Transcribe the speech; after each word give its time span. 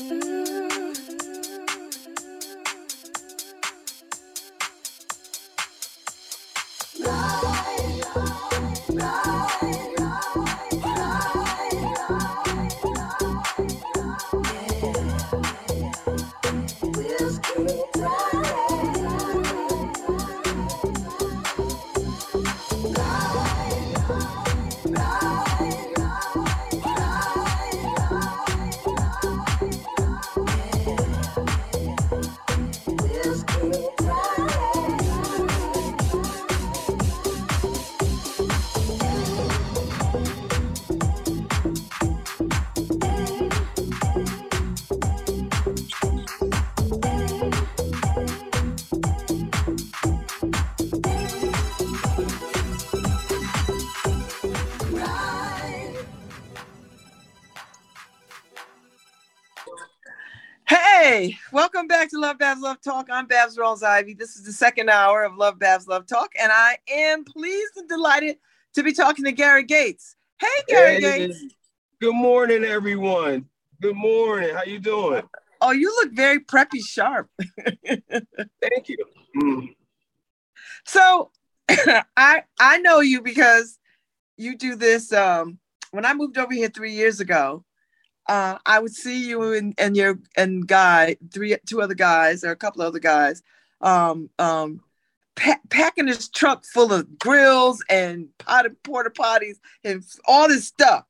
Mm-hmm. 0.00 0.37
Welcome 61.52 61.86
back 61.86 62.10
to 62.10 62.18
Love 62.18 62.36
Babs 62.38 62.60
Love 62.60 62.82
Talk. 62.82 63.08
I'm 63.10 63.26
Babs 63.26 63.56
Rawls 63.56 63.82
Ivy. 63.82 64.12
This 64.12 64.36
is 64.36 64.44
the 64.44 64.52
second 64.52 64.90
hour 64.90 65.24
of 65.24 65.36
Love 65.36 65.58
Babs 65.58 65.88
Love 65.88 66.06
Talk, 66.06 66.32
and 66.38 66.52
I 66.52 66.76
am 66.86 67.24
pleased 67.24 67.78
and 67.78 67.88
delighted 67.88 68.36
to 68.74 68.82
be 68.82 68.92
talking 68.92 69.24
to 69.24 69.32
Gary 69.32 69.62
Gates. 69.62 70.16
Hey, 70.38 70.46
Gary 70.68 70.94
hey, 70.96 71.00
Gates. 71.00 71.44
Good 71.98 72.14
morning, 72.14 72.62
everyone. 72.62 73.46
Good 73.80 73.96
morning. 73.96 74.54
How 74.54 74.64
you 74.64 74.80
doing? 74.80 75.22
Oh, 75.62 75.70
you 75.70 75.88
look 76.02 76.12
very 76.12 76.40
preppy 76.40 76.86
sharp. 76.86 77.30
Thank 77.86 78.88
you. 78.88 78.98
Mm. 79.34 79.74
So, 80.84 81.30
I 82.18 82.42
I 82.60 82.78
know 82.80 83.00
you 83.00 83.22
because 83.22 83.78
you 84.36 84.58
do 84.58 84.76
this. 84.76 85.10
Um, 85.14 85.58
when 85.90 86.04
I 86.04 86.12
moved 86.12 86.36
over 86.36 86.52
here 86.52 86.68
three 86.68 86.92
years 86.92 87.20
ago, 87.20 87.64
uh, 88.28 88.58
I 88.66 88.78
would 88.78 88.94
see 88.94 89.26
you 89.28 89.54
and, 89.54 89.74
and 89.78 89.96
your 89.96 90.18
and 90.36 90.66
guy, 90.66 91.16
three, 91.32 91.56
two 91.66 91.80
other 91.80 91.94
guys, 91.94 92.44
or 92.44 92.50
a 92.50 92.56
couple 92.56 92.82
other 92.82 92.98
guys, 92.98 93.42
um, 93.80 94.28
um, 94.38 94.82
pa- 95.34 95.60
packing 95.70 96.08
his 96.08 96.28
truck 96.28 96.64
full 96.64 96.92
of 96.92 97.18
grills 97.18 97.82
and 97.88 98.28
potted 98.38 98.80
porta 98.82 99.10
potties 99.10 99.56
and 99.82 100.04
all 100.26 100.46
this 100.46 100.66
stuff. 100.66 101.04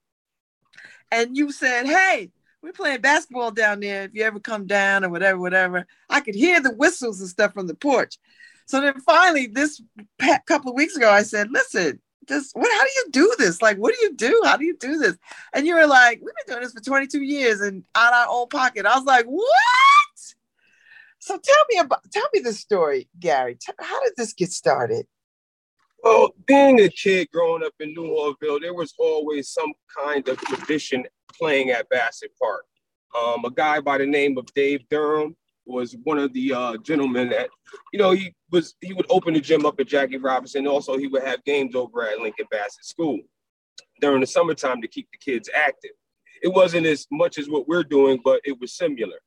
And 1.11 1.37
you 1.37 1.51
said, 1.51 1.87
"Hey, 1.87 2.31
we're 2.63 2.73
playing 2.73 3.01
basketball 3.01 3.51
down 3.51 3.81
there. 3.81 4.05
If 4.05 4.15
you 4.15 4.23
ever 4.23 4.39
come 4.39 4.67
down 4.67 5.05
or 5.05 5.09
whatever, 5.09 5.41
whatever." 5.41 5.87
I 6.09 6.21
could 6.21 6.37
hear 6.37 6.61
the 6.61 6.75
whistles 6.75 7.21
and 7.21 7.29
stuff 7.29 7.53
from 7.53 7.67
the 7.67 7.75
porch. 7.75 8.17
So 8.67 8.81
then 8.81 9.01
finally, 9.01 9.47
this 9.47 9.83
couple 10.47 10.71
of 10.71 10.77
weeks 10.77 10.95
ago, 10.95 11.11
I 11.11 11.23
said, 11.23 11.51
"Listen, 11.51 12.01
this 12.29 12.53
what 12.53 12.71
how 12.73 12.85
do 12.85 12.91
you 12.97 13.07
do 13.11 13.35
this? 13.39 13.61
Like 13.61 13.79
what 13.79 13.95
do 13.95 14.01
you 14.03 14.15
do? 14.15 14.41
How 14.45 14.57
do 14.57 14.65
you 14.65 14.77
do 14.77 14.99
this? 14.99 15.17
And 15.53 15.67
you 15.67 15.75
were 15.75 15.87
like 15.87 16.21
we've 16.21 16.35
been 16.47 16.55
doing 16.55 16.63
this 16.63 16.73
for 16.73 16.81
22 16.81 17.23
years 17.23 17.61
and 17.61 17.85
out 17.95 18.13
our 18.13 18.27
own 18.29 18.49
pocket. 18.49 18.87
I 18.87 18.97
was 18.97 19.05
like 19.05 19.27
what? 19.27 19.45
So 21.19 21.39
tell 21.43 21.65
me 21.71 21.79
about 21.81 22.11
tell 22.13 22.29
me 22.33 22.41
the 22.41 22.53
story 22.53 23.09
gary. 23.19 23.59
How 23.79 24.03
did 24.05 24.13
this 24.17 24.33
get 24.33 24.53
started? 24.53 25.07
Well 26.03 26.31
being 26.47 26.81
a 26.81 26.89
kid 26.89 27.29
growing 27.33 27.65
up 27.65 27.75
in 27.81 27.93
new 27.95 28.07
Orleans, 28.07 28.61
there 28.61 28.75
was 28.75 28.95
always 28.99 29.51
some 29.51 29.73
kind 29.97 30.29
of 30.29 30.39
tradition 30.39 31.07
playing 31.33 31.71
at 31.71 31.89
bassett 31.89 32.31
park. 32.41 32.65
Um, 33.19 33.45
a 33.45 33.51
guy 33.51 33.81
by 33.81 33.99
the 33.99 34.07
name 34.07 34.39
of 34.39 34.47
dave 34.55 34.89
durham 34.91 35.35
was 35.69 35.95
one 36.05 36.19
of 36.19 36.33
the 36.33 36.53
uh, 36.53 36.77
gentlemen 36.79 37.29
that, 37.31 37.51
you 37.93 37.99
know, 37.99 38.11
he 38.13 38.35
was 38.51 38.75
he 38.81 38.93
would 38.95 39.07
open 39.11 39.35
the 39.35 39.41
gym 39.41 39.67
up 39.67 39.79
at 39.79 39.87
Jackie 39.87 40.17
Robinson. 40.17 40.67
Also, 40.67 40.97
he 40.97 41.07
would 41.07 41.23
have 41.23 41.45
games 41.45 41.75
over 41.75 42.09
at 42.09 42.19
Lincoln 42.19 42.47
Bassett 42.51 42.85
School 42.85 43.21
during 44.01 44.21
the 44.21 44.27
summertime 44.27 44.81
to 44.83 44.89
keep 44.89 45.09
the 45.13 45.19
kids 45.19 45.51
active. 45.55 45.91
It 46.43 46.49
wasn't 46.49 46.87
as 46.87 47.07
much 47.11 47.39
as 47.39 47.49
what 47.49 47.69
we're 47.69 47.85
doing, 47.85 48.21
but 48.25 48.41
it 48.45 48.59
was 48.61 48.73
similar. 48.73 49.19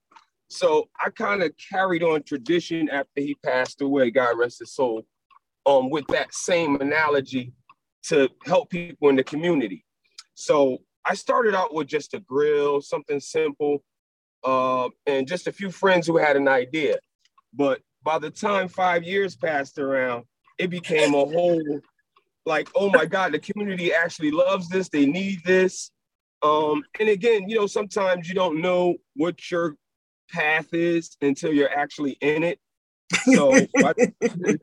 So 0.50 0.90
I 1.00 1.10
kind 1.12 1.44
of 1.44 1.54
carried 1.72 2.04
on 2.04 2.24
tradition 2.24 2.90
after 2.90 3.22
he 3.22 3.36
passed 3.46 3.82
away, 3.82 4.12
God 4.12 4.38
rest 4.38 4.60
his 4.60 4.74
soul, 4.74 5.04
um, 5.66 5.90
with 5.90 6.06
that 6.08 6.34
same 6.34 6.76
analogy 6.82 7.54
to 8.04 8.30
help 8.46 8.70
people 8.70 9.10
in 9.10 9.16
the 9.16 9.24
community. 9.24 9.86
So 10.34 10.80
I 11.06 11.16
started 11.16 11.56
out 11.56 11.74
with 11.74 11.88
just 11.88 12.14
a 12.14 12.20
grill, 12.20 12.82
something 12.82 13.20
simple 13.20 13.84
uh, 14.44 14.90
and 15.06 15.28
just 15.28 15.48
a 15.48 15.52
few 15.52 15.72
friends 15.72 16.08
who 16.08 16.18
had 16.18 16.36
an 16.36 16.48
idea. 16.48 16.98
But 17.54 17.82
by 18.04 18.20
the 18.20 18.30
time 18.30 18.68
five 18.68 19.04
years 19.04 19.36
passed 19.36 19.78
around, 19.78 20.26
it 20.58 20.70
became 20.70 21.14
a 21.14 21.26
whole 21.26 21.82
like, 22.46 22.70
oh 22.76 22.90
my 22.90 23.06
God, 23.06 23.34
the 23.34 23.40
community 23.40 23.94
actually 23.94 24.32
loves 24.32 24.68
this. 24.70 24.90
They 24.90 25.06
need 25.06 25.44
this. 25.46 25.92
Um, 26.42 26.84
and 27.00 27.10
again, 27.10 27.48
you 27.48 27.56
know, 27.56 27.68
sometimes 27.68 28.28
you 28.28 28.34
don't 28.34 28.62
know 28.62 28.96
what 29.16 29.52
your 29.52 29.76
path 30.32 30.74
is 30.74 31.16
until 31.22 31.54
you're 31.54 31.76
actually 31.78 32.18
in 32.22 32.44
it. 32.44 32.60
So, 33.26 33.68
by, 33.80 33.94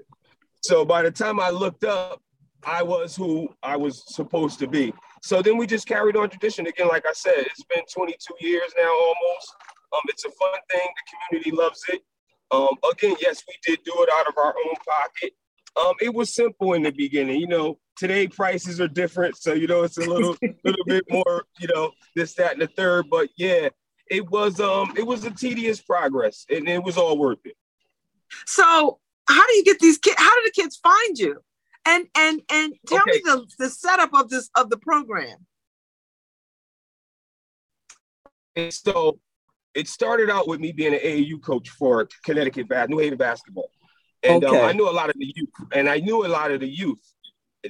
so 0.63 0.85
by 0.85 1.03
the 1.03 1.11
time 1.11 1.39
I 1.39 1.51
looked 1.51 1.85
up, 1.85 2.21
I 2.65 2.83
was 2.83 3.17
who 3.17 3.49
I 3.63 3.77
was 3.77 4.05
supposed 4.15 4.59
to 4.61 4.67
be. 4.67 4.93
So 5.23 5.43
then 5.43 5.57
we 5.57 5.67
just 5.67 5.87
carried 5.87 6.17
on 6.17 6.29
tradition. 6.31 6.67
Again, 6.67 6.89
like 6.89 7.07
I 7.07 7.13
said, 7.13 7.39
it's 7.39 7.65
been 7.65 7.85
22 7.93 8.35
years 8.41 8.73
now 8.77 8.91
almost. 8.91 9.55
Um, 9.93 10.03
it's 10.07 10.25
a 10.25 10.31
fun 10.31 10.59
thing. 10.71 10.81
The 10.87 11.39
community 11.39 11.51
loves 11.51 11.83
it. 11.89 12.03
Um, 12.51 12.77
again, 12.91 13.17
yes, 13.21 13.43
we 13.47 13.55
did 13.63 13.81
do 13.85 13.93
it 13.97 14.09
out 14.13 14.27
of 14.27 14.35
our 14.37 14.55
own 14.55 14.75
pocket. 14.87 15.33
Um, 15.81 15.95
it 16.01 16.13
was 16.13 16.35
simple 16.35 16.73
in 16.73 16.83
the 16.83 16.91
beginning. 16.91 17.41
You 17.41 17.47
know, 17.47 17.79
today 17.97 18.27
prices 18.27 18.81
are 18.81 18.89
different, 18.89 19.37
so 19.37 19.53
you 19.53 19.67
know 19.67 19.83
it's 19.83 19.99
a 19.99 20.01
little 20.01 20.37
little 20.65 20.85
bit 20.87 21.05
more, 21.11 21.45
you 21.61 21.69
know, 21.75 21.93
this, 22.17 22.35
that, 22.35 22.53
and 22.53 22.63
the 22.63 22.67
third. 22.69 23.07
But 23.11 23.29
yeah, 23.37 23.69
it 24.11 24.29
was 24.31 24.61
um 24.61 24.95
it 24.97 25.07
was 25.07 25.25
a 25.25 25.31
tedious 25.31 25.81
progress, 25.81 26.47
and 26.51 26.69
it 26.69 26.83
was 26.83 26.97
all 26.97 27.19
worth 27.19 27.39
it. 27.45 27.57
So, 28.47 28.99
how 29.29 29.47
do 29.47 29.55
you 29.55 29.65
get 29.65 29.79
these 29.79 29.99
kids? 29.99 30.17
How 30.19 30.35
do 30.35 30.43
the 30.45 30.63
kids 30.63 30.77
find 30.77 31.19
you? 31.19 31.37
And 31.89 32.07
and 32.15 32.43
and 32.51 32.75
tell 32.87 33.01
okay. 33.01 33.13
me 33.13 33.23
the 33.25 33.47
the 33.59 33.71
setup 33.71 34.13
of 34.13 34.29
this 34.29 34.51
of 34.55 34.69
the 34.69 34.77
program. 34.77 35.47
And 38.57 38.73
so 38.73 39.19
it 39.75 39.89
started 39.89 40.29
out 40.29 40.49
with 40.49 40.61
me 40.61 40.73
being 40.73 40.93
an 40.93 41.01
AAU 41.01 41.41
coach 41.43 41.71
for 41.71 42.09
Connecticut 42.25 42.67
New 42.91 42.99
Haven 42.99 43.17
basketball. 43.17 43.71
And 44.23 44.45
um, 44.45 44.51
okay. 44.51 44.61
um, 44.61 44.69
I 44.69 44.73
knew 44.73 44.89
a 44.89 44.93
lot 44.93 45.09
of 45.09 45.15
the 45.17 45.33
youth, 45.35 45.49
and 45.73 45.89
I 45.89 45.99
knew 45.99 46.27
a 46.27 46.29
lot 46.29 46.51
of 46.51 46.61
the 46.61 46.69
youth. 46.69 47.01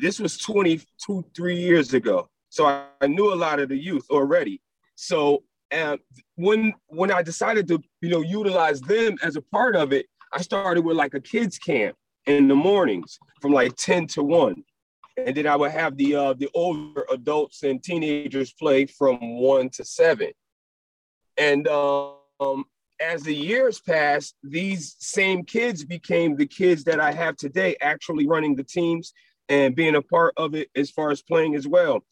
This 0.00 0.18
was 0.18 0.38
22, 0.38 1.24
three 1.36 1.60
years 1.60 1.94
ago. 1.94 2.28
So 2.48 2.66
I, 2.66 2.86
I 3.00 3.06
knew 3.06 3.32
a 3.32 3.36
lot 3.36 3.60
of 3.60 3.68
the 3.68 3.76
youth 3.76 4.06
already. 4.10 4.62
So 4.94 5.44
uh, 5.70 5.98
when 6.36 6.74
when 6.86 7.12
I 7.12 7.22
decided 7.22 7.68
to, 7.68 7.80
you 8.00 8.08
know, 8.08 8.22
utilize 8.22 8.80
them 8.80 9.16
as 9.22 9.36
a 9.36 9.42
part 9.42 9.76
of 9.76 9.92
it, 9.92 10.06
I 10.32 10.40
started 10.40 10.84
with 10.84 10.96
like 10.96 11.14
a 11.14 11.20
kids 11.20 11.58
camp 11.58 11.96
in 12.28 12.46
the 12.46 12.54
mornings 12.54 13.18
from 13.40 13.52
like 13.52 13.74
10 13.76 14.06
to 14.08 14.22
1. 14.22 14.62
And 15.16 15.36
then 15.36 15.48
I 15.48 15.56
would 15.56 15.72
have 15.72 15.96
the 15.96 16.14
uh, 16.14 16.32
the 16.34 16.48
older 16.54 17.04
adults 17.10 17.64
and 17.64 17.82
teenagers 17.82 18.52
play 18.52 18.86
from 18.86 19.18
1 19.40 19.70
to 19.70 19.84
7. 19.84 20.30
And 21.36 21.66
um, 21.66 22.64
as 23.00 23.22
the 23.22 23.34
years 23.34 23.80
passed, 23.80 24.36
these 24.42 24.94
same 24.98 25.44
kids 25.44 25.84
became 25.84 26.36
the 26.36 26.46
kids 26.46 26.84
that 26.84 27.00
I 27.00 27.12
have 27.12 27.36
today, 27.36 27.76
actually 27.80 28.28
running 28.28 28.54
the 28.54 28.64
teams 28.64 29.12
and 29.48 29.74
being 29.74 29.96
a 29.96 30.02
part 30.02 30.34
of 30.36 30.54
it 30.54 30.68
as 30.76 30.90
far 30.90 31.10
as 31.10 31.22
playing 31.22 31.54
as 31.54 31.66
well. 31.66 32.04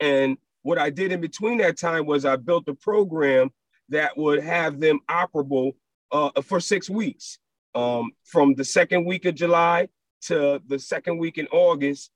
And 0.00 0.36
what 0.62 0.78
I 0.78 0.90
did 0.90 1.12
in 1.12 1.20
between 1.20 1.58
that 1.58 1.78
time 1.78 2.06
was 2.06 2.24
I 2.24 2.36
built 2.36 2.68
a 2.68 2.74
program 2.74 3.50
that 3.90 4.16
would 4.18 4.42
have 4.42 4.80
them 4.80 5.00
operable 5.08 5.72
uh, 6.10 6.30
for 6.42 6.60
six 6.60 6.90
weeks, 6.90 7.38
um, 7.76 8.10
from 8.24 8.54
the 8.54 8.64
second 8.64 9.04
week 9.04 9.24
of 9.26 9.36
July 9.36 9.88
to 10.22 10.60
the 10.66 10.78
second 10.78 11.18
week 11.18 11.38
in 11.38 11.46
August 11.48 12.10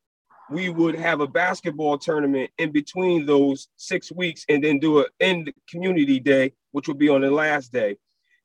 we 0.51 0.69
would 0.69 0.97
have 0.97 1.21
a 1.21 1.27
basketball 1.27 1.97
tournament 1.97 2.51
in 2.59 2.73
between 2.73 3.25
those 3.25 3.69
six 3.77 4.11
weeks 4.11 4.45
and 4.49 4.63
then 4.63 4.79
do 4.81 4.99
an 4.99 5.07
end 5.21 5.53
community 5.69 6.19
day, 6.19 6.53
which 6.73 6.89
would 6.89 6.99
be 6.99 7.09
on 7.09 7.21
the 7.21 7.31
last 7.31 7.73
day. 7.73 7.97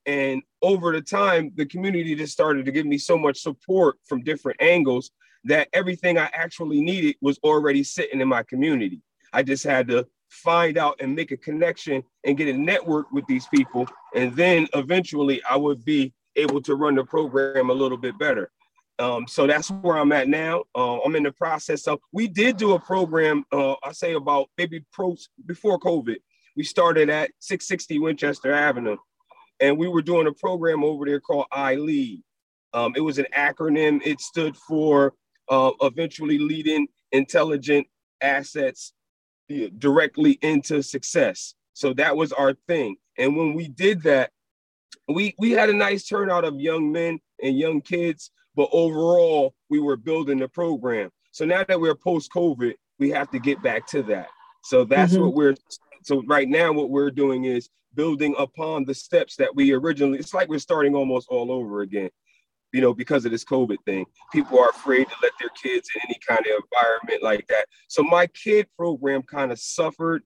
And 0.05 0.43
over 0.61 0.91
the 0.91 1.01
time, 1.01 1.51
the 1.55 1.65
community 1.65 2.13
just 2.13 2.31
started 2.31 2.65
to 2.65 2.71
give 2.71 2.85
me 2.85 2.99
so 2.99 3.17
much 3.17 3.39
support 3.39 3.97
from 4.07 4.23
different 4.23 4.61
angles 4.61 5.09
that 5.45 5.67
everything 5.73 6.19
I 6.19 6.29
actually 6.31 6.79
needed 6.79 7.15
was 7.21 7.39
already 7.43 7.83
sitting 7.83 8.21
in 8.21 8.27
my 8.27 8.43
community. 8.43 9.01
I 9.33 9.41
just 9.41 9.63
had 9.63 9.87
to 9.87 10.07
find 10.29 10.77
out 10.77 10.97
and 10.99 11.15
make 11.15 11.31
a 11.31 11.37
connection 11.37 12.03
and 12.23 12.37
get 12.37 12.53
a 12.53 12.57
network 12.57 13.11
with 13.11 13.25
these 13.25 13.47
people. 13.47 13.87
And 14.13 14.35
then 14.35 14.67
eventually 14.75 15.41
I 15.49 15.55
would 15.55 15.83
be 15.83 16.13
able 16.35 16.61
to 16.61 16.75
run 16.75 16.95
the 16.95 17.03
program 17.03 17.69
a 17.69 17.73
little 17.73 17.97
bit 17.97 18.17
better. 18.17 18.51
Um, 18.97 19.27
so 19.27 19.45
that's 19.45 19.69
where 19.69 19.97
I'm 19.97 20.11
at 20.11 20.29
now. 20.29 20.63
Uh, 20.73 20.99
I'm 21.01 21.15
in 21.15 21.23
the 21.23 21.31
process 21.31 21.87
of, 21.87 21.99
we 22.13 22.27
did 22.27 22.57
do 22.57 22.73
a 22.73 22.79
program, 22.79 23.43
uh, 23.51 23.75
I 23.83 23.91
say 23.91 24.13
about 24.13 24.49
maybe 24.57 24.85
pros 24.93 25.27
before 25.45 25.79
COVID. 25.79 26.15
We 26.55 26.63
started 26.63 27.09
at 27.09 27.31
660 27.39 27.99
Winchester 27.99 28.53
Avenue 28.53 28.95
and 29.59 29.77
we 29.77 29.87
were 29.87 30.01
doing 30.01 30.27
a 30.27 30.31
program 30.31 30.83
over 30.83 31.05
there 31.05 31.19
called 31.19 31.45
I 31.51 31.75
Lead. 31.75 32.23
Um, 32.73 32.93
it 32.95 33.01
was 33.01 33.19
an 33.19 33.27
acronym. 33.35 34.01
It 34.05 34.21
stood 34.21 34.55
for 34.55 35.13
uh, 35.49 35.71
eventually 35.81 36.37
leading 36.37 36.87
intelligent 37.11 37.87
assets 38.21 38.93
directly 39.77 40.39
into 40.41 40.81
success. 40.81 41.53
So 41.73 41.93
that 41.93 42.15
was 42.15 42.31
our 42.33 42.53
thing. 42.67 42.97
And 43.17 43.35
when 43.35 43.53
we 43.53 43.67
did 43.67 44.03
that, 44.03 44.31
we 45.07 45.35
we 45.37 45.51
had 45.51 45.69
a 45.69 45.73
nice 45.73 46.05
turnout 46.05 46.43
of 46.45 46.59
young 46.59 46.91
men 46.91 47.19
and 47.41 47.57
young 47.57 47.81
kids, 47.81 48.31
but 48.55 48.69
overall 48.71 49.53
we 49.69 49.79
were 49.79 49.97
building 49.97 50.39
the 50.39 50.47
program. 50.47 51.09
So 51.31 51.45
now 51.45 51.63
that 51.67 51.79
we're 51.79 51.95
post 51.95 52.31
COVID, 52.31 52.73
we 52.99 53.09
have 53.11 53.29
to 53.31 53.39
get 53.39 53.61
back 53.61 53.87
to 53.87 54.03
that. 54.03 54.27
So 54.63 54.83
that's 54.85 55.13
mm-hmm. 55.13 55.23
what 55.23 55.33
we're 55.33 55.55
so 56.03 56.23
right 56.27 56.47
now 56.47 56.71
what 56.71 56.89
we're 56.89 57.11
doing 57.11 57.45
is 57.45 57.69
building 57.93 58.35
upon 58.37 58.85
the 58.85 58.93
steps 58.93 59.35
that 59.37 59.55
we 59.55 59.71
originally 59.71 60.19
it's 60.19 60.33
like 60.33 60.49
we're 60.49 60.59
starting 60.59 60.95
almost 60.95 61.27
all 61.29 61.51
over 61.51 61.81
again 61.81 62.09
you 62.75 62.81
know, 62.81 62.93
because 62.93 63.23
of 63.23 63.31
this 63.31 63.45
COVID 63.45 63.77
thing. 63.85 64.05
People 64.33 64.59
are 64.59 64.67
afraid 64.67 65.07
to 65.07 65.15
let 65.23 65.31
their 65.39 65.49
kids 65.49 65.89
in 65.95 66.01
any 66.09 66.19
kind 66.27 66.41
of 66.41 66.61
environment 66.61 67.23
like 67.23 67.47
that. 67.47 67.67
So 67.87 68.03
my 68.03 68.27
kid 68.27 68.67
program 68.77 69.21
kind 69.21 69.53
of 69.53 69.59
suffered 69.59 70.23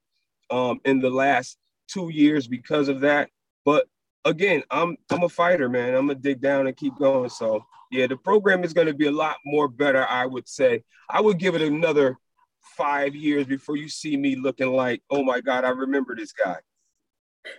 um, 0.50 0.82
in 0.84 1.00
the 1.00 1.12
last 1.12 1.60
two 1.88 2.10
years 2.10 2.48
because 2.48 2.88
of 2.88 3.02
that. 3.02 3.30
But 3.66 3.86
again, 4.26 4.64
I'm 4.72 4.98
I'm 5.10 5.24
a 5.24 5.30
fighter, 5.30 5.70
man. 5.70 5.96
I'm 5.96 6.08
gonna 6.08 6.20
dig 6.20 6.42
down 6.42 6.68
and 6.68 6.76
keep 6.76 6.96
going. 6.98 7.30
So 7.30 7.66
yeah, 7.92 8.08
the 8.08 8.18
program 8.18 8.64
is 8.64 8.74
gonna 8.74 8.94
be 8.94 9.08
a 9.08 9.12
lot 9.12 9.38
more 9.46 9.68
better, 9.68 10.06
I 10.08 10.26
would 10.26 10.48
say. 10.48 10.84
I 11.10 11.22
would 11.22 11.40
give 11.40 11.56
it 11.56 11.62
another 11.62 12.18
five 12.62 13.16
years 13.16 13.46
before 13.46 13.78
you 13.78 13.90
see 13.90 14.16
me 14.16 14.36
looking 14.36 14.72
like, 14.72 15.02
oh 15.10 15.24
my 15.24 15.42
God, 15.42 15.64
I 15.64 15.70
remember 15.70 16.16
this 16.16 16.34
guy. 16.34 16.58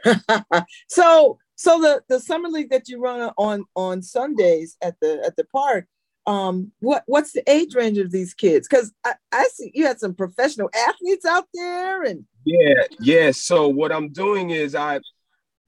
so 0.88 1.38
so 1.56 1.80
the 1.80 2.02
the 2.08 2.20
summer 2.20 2.48
league 2.48 2.70
that 2.70 2.88
you 2.88 3.00
run 3.00 3.32
on 3.36 3.64
on 3.74 4.02
Sundays 4.02 4.76
at 4.82 4.94
the 5.00 5.22
at 5.24 5.36
the 5.36 5.44
park, 5.44 5.86
um, 6.26 6.72
what 6.80 7.02
what's 7.06 7.32
the 7.32 7.48
age 7.50 7.74
range 7.74 7.98
of 7.98 8.10
these 8.10 8.34
kids? 8.34 8.68
Because 8.68 8.92
I, 9.04 9.14
I 9.32 9.48
see 9.52 9.70
you 9.74 9.86
had 9.86 10.00
some 10.00 10.14
professional 10.14 10.70
athletes 10.74 11.24
out 11.24 11.46
there, 11.52 12.02
and 12.02 12.24
yeah, 12.44 12.84
yeah. 13.00 13.30
So 13.30 13.68
what 13.68 13.92
I'm 13.92 14.10
doing 14.10 14.50
is 14.50 14.74
I 14.74 15.00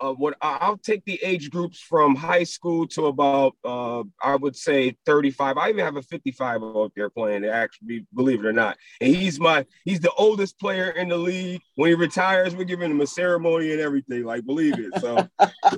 uh, 0.03 0.13
what 0.13 0.37
I'll 0.43 0.79
take 0.79 1.05
the 1.05 1.19
age 1.23 1.49
groups 1.51 1.79
from 1.79 2.17
high 2.17 2.43
school 2.43 2.89
to 2.89 3.07
about 3.07 3.55
uh, 3.65 4.03
I 4.23 4.35
would 4.35 4.57
say 4.57 4.97
35. 5.07 5.57
I 5.57 5.69
even 5.69 5.85
have 5.85 5.97
a 5.97 6.03
55 6.03 6.63
out 6.63 6.93
there 6.97 7.09
playing. 7.09 7.45
Actually, 7.45 8.05
believe 8.13 8.41
it 8.41 8.47
or 8.47 8.53
not, 8.53 8.77
and 9.01 9.15
he's 9.15 9.39
my 9.39 9.65
he's 9.85 10.01
the 10.01 10.13
oldest 10.13 10.59
player 10.59 10.91
in 10.91 11.09
the 11.09 11.17
league. 11.17 11.61
When 11.77 11.89
he 11.89 11.95
retires, 11.95 12.57
we're 12.57 12.65
giving 12.65 12.91
him 12.91 13.01
a 13.01 13.07
ceremony 13.07 13.71
and 13.71 13.81
everything. 13.81 14.25
Like 14.25 14.45
believe 14.45 14.75
it. 14.77 15.01
So 15.01 15.29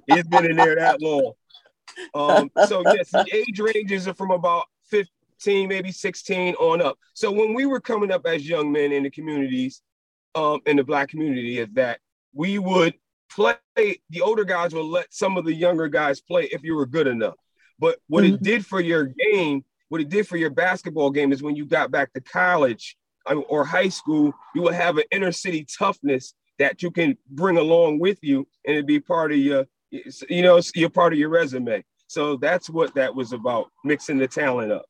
he's 0.06 0.26
been 0.26 0.46
in 0.46 0.56
there 0.56 0.74
that 0.76 1.02
long. 1.02 1.32
Um, 2.14 2.50
so 2.66 2.82
yes, 2.94 3.10
the 3.10 3.26
age 3.32 3.60
ranges 3.60 4.08
are 4.08 4.14
from 4.14 4.30
about 4.30 4.64
15, 4.90 5.68
maybe 5.68 5.92
16 5.92 6.54
on 6.54 6.80
up. 6.80 6.98
So 7.12 7.30
when 7.30 7.52
we 7.52 7.66
were 7.66 7.80
coming 7.80 8.10
up 8.10 8.26
as 8.26 8.48
young 8.48 8.72
men 8.72 8.90
in 8.90 9.02
the 9.02 9.10
communities, 9.10 9.82
um, 10.34 10.60
in 10.64 10.78
the 10.78 10.82
black 10.82 11.10
community, 11.10 11.58
is 11.58 11.68
that 11.74 12.00
we 12.32 12.58
would 12.58 12.94
play, 13.34 13.56
the 13.76 14.20
older 14.22 14.44
guys 14.44 14.72
will 14.72 14.88
let 14.88 15.12
some 15.12 15.36
of 15.36 15.44
the 15.44 15.54
younger 15.54 15.88
guys 15.88 16.20
play 16.20 16.44
if 16.52 16.62
you 16.62 16.74
were 16.74 16.86
good 16.86 17.06
enough. 17.06 17.34
But 17.78 17.98
what 18.08 18.24
mm-hmm. 18.24 18.34
it 18.34 18.42
did 18.42 18.66
for 18.66 18.80
your 18.80 19.04
game, 19.06 19.64
what 19.88 20.00
it 20.00 20.08
did 20.08 20.26
for 20.26 20.36
your 20.36 20.50
basketball 20.50 21.10
game 21.10 21.32
is 21.32 21.42
when 21.42 21.56
you 21.56 21.64
got 21.64 21.90
back 21.90 22.12
to 22.12 22.20
college 22.20 22.96
or 23.48 23.64
high 23.64 23.88
school, 23.88 24.32
you 24.54 24.62
will 24.62 24.72
have 24.72 24.98
an 24.98 25.04
inner 25.10 25.32
city 25.32 25.66
toughness 25.78 26.34
that 26.58 26.82
you 26.82 26.90
can 26.90 27.16
bring 27.30 27.56
along 27.56 27.98
with 27.98 28.18
you 28.22 28.46
and 28.66 28.76
it 28.76 28.86
be 28.86 29.00
part 29.00 29.32
of 29.32 29.38
your, 29.38 29.66
you 29.90 30.42
know, 30.42 30.60
you're 30.74 30.90
part 30.90 31.12
of 31.12 31.18
your 31.18 31.30
resume. 31.30 31.82
So 32.06 32.36
that's 32.36 32.70
what 32.70 32.94
that 32.94 33.14
was 33.14 33.32
about, 33.32 33.70
mixing 33.82 34.18
the 34.18 34.28
talent 34.28 34.70
up. 34.70 34.86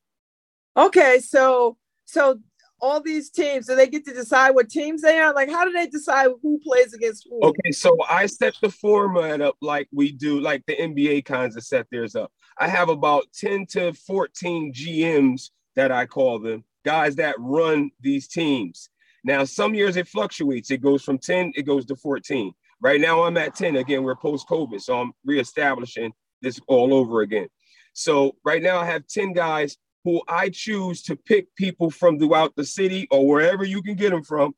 Okay, 0.76 1.20
so 1.20 1.76
so 2.04 2.40
all 2.84 3.00
these 3.00 3.30
teams, 3.30 3.66
do 3.66 3.74
they 3.74 3.88
get 3.88 4.04
to 4.04 4.12
decide 4.12 4.50
what 4.50 4.68
teams 4.68 5.00
they 5.00 5.18
are? 5.18 5.32
Like, 5.32 5.48
how 5.48 5.64
do 5.64 5.72
they 5.72 5.86
decide 5.86 6.28
who 6.42 6.60
plays 6.62 6.92
against 6.92 7.26
who? 7.28 7.40
Okay, 7.42 7.70
so 7.72 7.96
I 8.10 8.26
set 8.26 8.54
the 8.60 8.68
format 8.68 9.40
up 9.40 9.56
like 9.62 9.88
we 9.90 10.12
do, 10.12 10.38
like 10.38 10.64
the 10.66 10.76
NBA 10.76 11.24
kinds 11.24 11.56
of 11.56 11.64
set 11.64 11.86
theirs 11.90 12.14
up. 12.14 12.30
I 12.58 12.68
have 12.68 12.90
about 12.90 13.24
10 13.32 13.64
to 13.70 13.94
14 13.94 14.74
GMs 14.74 15.50
that 15.76 15.92
I 15.92 16.04
call 16.04 16.38
them, 16.38 16.62
guys 16.84 17.16
that 17.16 17.36
run 17.38 17.90
these 18.00 18.28
teams. 18.28 18.90
Now, 19.24 19.44
some 19.44 19.74
years 19.74 19.96
it 19.96 20.06
fluctuates. 20.06 20.70
It 20.70 20.82
goes 20.82 21.02
from 21.02 21.16
10, 21.16 21.52
it 21.56 21.62
goes 21.62 21.86
to 21.86 21.96
14. 21.96 22.52
Right 22.82 23.00
now, 23.00 23.22
I'm 23.22 23.38
at 23.38 23.54
10. 23.54 23.76
Again, 23.76 24.02
we're 24.02 24.14
post 24.14 24.46
COVID, 24.46 24.80
so 24.82 25.00
I'm 25.00 25.12
reestablishing 25.24 26.12
this 26.42 26.60
all 26.66 26.92
over 26.92 27.22
again. 27.22 27.48
So 27.94 28.36
right 28.44 28.62
now, 28.62 28.78
I 28.78 28.84
have 28.84 29.06
10 29.06 29.32
guys 29.32 29.78
who 30.04 30.22
I 30.28 30.50
choose 30.50 31.02
to 31.04 31.16
pick 31.16 31.54
people 31.56 31.90
from 31.90 32.18
throughout 32.18 32.54
the 32.56 32.64
city 32.64 33.08
or 33.10 33.26
wherever 33.26 33.64
you 33.64 33.82
can 33.82 33.94
get 33.94 34.10
them 34.10 34.22
from, 34.22 34.54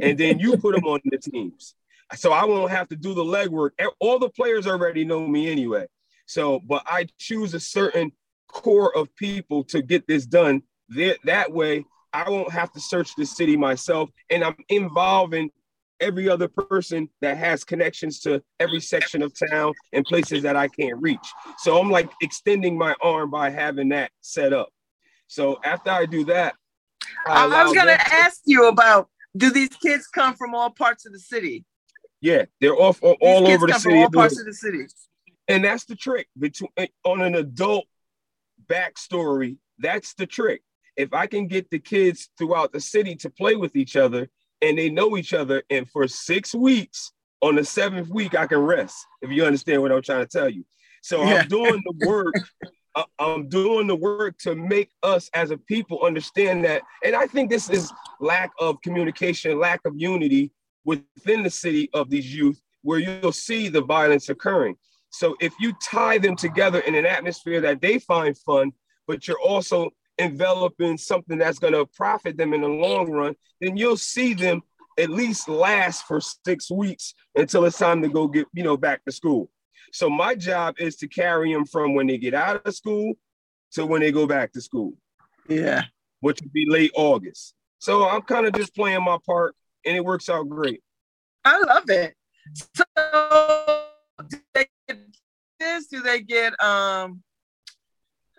and 0.00 0.18
then 0.18 0.38
you 0.38 0.56
put 0.56 0.74
them 0.74 0.84
on 0.86 1.00
the 1.04 1.18
teams. 1.18 1.74
So 2.14 2.32
I 2.32 2.44
won't 2.44 2.70
have 2.70 2.88
to 2.88 2.96
do 2.96 3.14
the 3.14 3.24
legwork. 3.24 3.70
All 4.00 4.18
the 4.18 4.28
players 4.28 4.66
already 4.66 5.04
know 5.04 5.26
me 5.26 5.50
anyway. 5.50 5.86
So, 6.26 6.60
but 6.60 6.82
I 6.86 7.06
choose 7.18 7.54
a 7.54 7.60
certain 7.60 8.12
core 8.48 8.94
of 8.96 9.14
people 9.16 9.64
to 9.64 9.82
get 9.82 10.06
this 10.06 10.26
done. 10.26 10.62
That, 10.90 11.52
way, 11.52 11.86
I 12.12 12.28
won't 12.28 12.52
have 12.52 12.72
to 12.72 12.80
search 12.80 13.14
the 13.16 13.24
city 13.24 13.56
myself, 13.56 14.10
and 14.28 14.44
I'm 14.44 14.56
involving 14.68 15.50
every 16.02 16.28
other 16.28 16.48
person 16.48 17.08
that 17.20 17.38
has 17.38 17.64
connections 17.64 18.20
to 18.20 18.42
every 18.60 18.80
section 18.80 19.22
of 19.22 19.32
town 19.50 19.72
and 19.92 20.04
places 20.04 20.42
that 20.42 20.56
I 20.56 20.68
can't 20.68 21.00
reach. 21.00 21.26
So 21.58 21.78
I'm 21.78 21.90
like 21.90 22.10
extending 22.20 22.76
my 22.76 22.94
arm 23.00 23.30
by 23.30 23.50
having 23.50 23.88
that 23.90 24.10
set 24.20 24.52
up. 24.52 24.68
So 25.28 25.58
after 25.64 25.90
I 25.90 26.04
do 26.04 26.24
that, 26.26 26.54
I, 27.26 27.46
I 27.46 27.64
was 27.64 27.72
gonna 27.72 27.92
ask 27.92 28.42
you 28.44 28.68
about 28.68 29.08
do 29.36 29.50
these 29.50 29.70
kids 29.70 30.06
come 30.08 30.34
from 30.34 30.54
all 30.54 30.70
parts 30.70 31.06
of 31.06 31.12
the 31.12 31.18
city? 31.18 31.64
Yeah, 32.20 32.44
they're 32.60 32.76
all, 32.76 32.94
all, 33.00 33.16
all 33.20 33.48
over 33.48 33.66
the 33.66 33.78
city. 33.78 33.96
all 33.96 34.10
parts 34.10 34.38
of 34.38 34.46
the 34.46 34.52
city. 34.52 34.86
And 35.48 35.64
that's 35.64 35.84
the 35.84 35.96
trick 35.96 36.28
between 36.38 36.70
eh, 36.76 36.86
on 37.04 37.20
an 37.22 37.34
adult 37.34 37.86
backstory. 38.66 39.56
That's 39.78 40.14
the 40.14 40.26
trick. 40.26 40.62
If 40.96 41.14
I 41.14 41.26
can 41.26 41.46
get 41.46 41.70
the 41.70 41.78
kids 41.78 42.28
throughout 42.38 42.72
the 42.72 42.80
city 42.80 43.16
to 43.16 43.30
play 43.30 43.56
with 43.56 43.74
each 43.74 43.96
other 43.96 44.28
and 44.62 44.78
they 44.78 44.88
know 44.88 45.16
each 45.16 45.34
other. 45.34 45.62
And 45.68 45.88
for 45.90 46.08
six 46.08 46.54
weeks, 46.54 47.12
on 47.42 47.56
the 47.56 47.64
seventh 47.64 48.08
week, 48.08 48.34
I 48.36 48.46
can 48.46 48.58
rest. 48.58 49.04
If 49.20 49.30
you 49.30 49.44
understand 49.44 49.82
what 49.82 49.92
I'm 49.92 50.00
trying 50.00 50.26
to 50.26 50.38
tell 50.38 50.48
you. 50.48 50.64
So 51.02 51.22
yeah. 51.22 51.40
I'm 51.40 51.48
doing 51.48 51.82
the 51.84 52.06
work. 52.06 52.34
I'm 53.18 53.48
doing 53.48 53.86
the 53.86 53.96
work 53.96 54.38
to 54.38 54.54
make 54.54 54.90
us 55.02 55.28
as 55.34 55.50
a 55.50 55.56
people 55.56 56.00
understand 56.04 56.64
that. 56.64 56.82
And 57.04 57.16
I 57.16 57.26
think 57.26 57.50
this 57.50 57.68
is 57.68 57.92
lack 58.20 58.52
of 58.60 58.80
communication, 58.82 59.58
lack 59.58 59.80
of 59.84 59.94
unity 59.96 60.52
within 60.84 61.42
the 61.42 61.50
city 61.50 61.90
of 61.94 62.10
these 62.10 62.34
youth, 62.34 62.60
where 62.82 62.98
you'll 62.98 63.32
see 63.32 63.68
the 63.68 63.82
violence 63.82 64.28
occurring. 64.28 64.76
So 65.10 65.36
if 65.40 65.52
you 65.58 65.72
tie 65.82 66.18
them 66.18 66.36
together 66.36 66.80
in 66.80 66.94
an 66.94 67.06
atmosphere 67.06 67.60
that 67.62 67.80
they 67.80 67.98
find 67.98 68.36
fun, 68.36 68.72
but 69.06 69.26
you're 69.26 69.40
also 69.40 69.90
enveloping 70.22 70.96
something 70.98 71.38
that's 71.38 71.58
going 71.58 71.72
to 71.72 71.86
profit 71.86 72.36
them 72.36 72.54
in 72.54 72.62
the 72.62 72.68
long 72.68 73.10
run, 73.10 73.34
then 73.60 73.76
you'll 73.76 73.96
see 73.96 74.34
them 74.34 74.62
at 74.98 75.10
least 75.10 75.48
last 75.48 76.04
for 76.06 76.20
six 76.20 76.70
weeks 76.70 77.14
until 77.34 77.64
it's 77.64 77.78
time 77.78 78.02
to 78.02 78.08
go 78.08 78.26
get, 78.28 78.46
you 78.52 78.62
know, 78.62 78.76
back 78.76 79.04
to 79.04 79.12
school. 79.12 79.50
So 79.92 80.08
my 80.08 80.34
job 80.34 80.76
is 80.78 80.96
to 80.96 81.08
carry 81.08 81.52
them 81.52 81.66
from 81.66 81.94
when 81.94 82.06
they 82.06 82.18
get 82.18 82.34
out 82.34 82.66
of 82.66 82.74
school 82.74 83.14
to 83.72 83.86
when 83.86 84.00
they 84.00 84.12
go 84.12 84.26
back 84.26 84.52
to 84.52 84.60
school. 84.60 84.94
Yeah. 85.48 85.82
Which 86.20 86.40
would 86.40 86.52
be 86.52 86.66
late 86.68 86.92
August. 86.94 87.54
So 87.78 88.08
I'm 88.08 88.22
kind 88.22 88.46
of 88.46 88.52
just 88.52 88.74
playing 88.74 89.02
my 89.04 89.18
part 89.26 89.54
and 89.84 89.96
it 89.96 90.04
works 90.04 90.28
out 90.28 90.48
great. 90.48 90.82
I 91.44 91.58
love 91.58 91.88
it. 91.88 92.14
So 92.54 92.84
do 94.28 94.36
they 94.54 94.66
get 94.88 94.98
this? 95.58 95.86
Do 95.86 96.00
they 96.00 96.20
get 96.20 96.60
um 96.62 97.22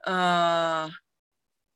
uh 0.05 0.89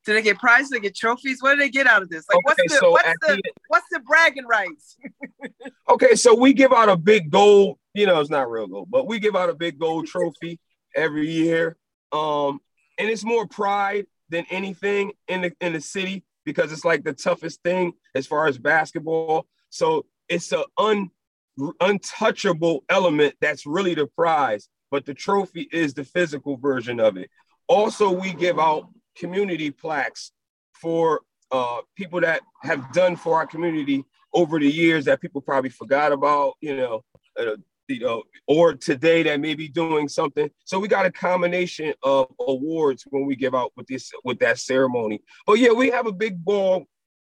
do 0.07 0.13
they 0.13 0.21
get 0.21 0.39
prizes? 0.39 0.69
Do 0.69 0.77
they 0.77 0.83
get 0.83 0.95
trophies? 0.95 1.39
What 1.41 1.55
do 1.55 1.59
they 1.59 1.69
get 1.69 1.85
out 1.85 2.01
of 2.01 2.07
this? 2.07 2.25
Like, 2.29 2.37
okay, 2.37 2.43
what's 2.43 2.73
the 2.73 2.79
so 2.79 2.91
what's 2.91 3.09
the, 3.27 3.35
the 3.35 3.51
what's 3.67 3.85
the 3.91 3.99
bragging 3.99 4.45
rights? 4.45 4.95
okay, 5.89 6.15
so 6.15 6.33
we 6.33 6.53
give 6.53 6.71
out 6.71 6.87
a 6.87 6.95
big 6.95 7.29
gold. 7.29 7.77
You 7.93 8.05
know, 8.05 8.21
it's 8.21 8.29
not 8.29 8.49
real 8.49 8.67
gold, 8.67 8.89
but 8.89 9.05
we 9.05 9.19
give 9.19 9.35
out 9.35 9.49
a 9.49 9.53
big 9.53 9.77
gold 9.77 10.07
trophy 10.07 10.61
every 10.95 11.29
year. 11.29 11.75
Um, 12.13 12.61
and 12.97 13.09
it's 13.09 13.25
more 13.25 13.47
pride 13.47 14.05
than 14.29 14.45
anything 14.49 15.11
in 15.27 15.41
the 15.41 15.51
in 15.59 15.73
the 15.73 15.81
city 15.81 16.23
because 16.45 16.71
it's 16.71 16.85
like 16.85 17.03
the 17.03 17.11
toughest 17.11 17.61
thing 17.61 17.91
as 18.15 18.25
far 18.25 18.47
as 18.47 18.57
basketball. 18.57 19.45
So 19.69 20.05
it's 20.29 20.53
an 20.53 20.63
un, 20.77 21.11
untouchable 21.81 22.85
element 22.87 23.35
that's 23.41 23.65
really 23.65 23.93
the 23.93 24.07
prize, 24.07 24.69
but 24.89 25.05
the 25.05 25.13
trophy 25.13 25.67
is 25.69 25.93
the 25.93 26.05
physical 26.05 26.55
version 26.55 27.01
of 27.01 27.17
it. 27.17 27.29
Also, 27.67 28.09
we 28.09 28.31
give 28.31 28.57
out 28.57 28.87
community 29.19 29.71
plaques 29.71 30.31
for 30.73 31.21
uh, 31.51 31.81
people 31.95 32.21
that 32.21 32.41
have 32.61 32.91
done 32.91 33.15
for 33.15 33.35
our 33.35 33.47
community 33.47 34.03
over 34.33 34.59
the 34.59 34.69
years 34.69 35.05
that 35.05 35.21
people 35.21 35.41
probably 35.41 35.69
forgot 35.69 36.11
about, 36.11 36.53
you 36.61 36.75
know, 36.75 37.03
uh, 37.39 37.55
you 37.87 37.99
know, 37.99 38.23
or 38.47 38.73
today 38.73 39.23
that 39.23 39.39
may 39.39 39.53
be 39.53 39.69
doing 39.69 40.09
something. 40.09 40.49
So 40.65 40.77
we 40.77 40.87
got 40.87 41.05
a 41.05 41.11
combination 41.11 41.93
of 42.03 42.27
awards 42.39 43.05
when 43.09 43.25
we 43.25 43.35
give 43.35 43.55
out 43.55 43.71
with 43.77 43.87
this 43.87 44.11
with 44.23 44.39
that 44.39 44.59
ceremony. 44.59 45.21
But 45.45 45.59
yeah, 45.59 45.71
we 45.71 45.89
have 45.89 46.05
a 46.05 46.11
big 46.11 46.43
ball 46.43 46.85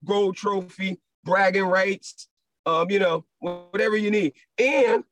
gold 0.04 0.36
trophy, 0.36 1.00
bragging 1.24 1.66
rights, 1.66 2.28
um, 2.66 2.90
you 2.90 3.00
know, 3.00 3.26
whatever 3.40 3.96
you 3.96 4.12
need. 4.12 4.34
And 4.58 5.04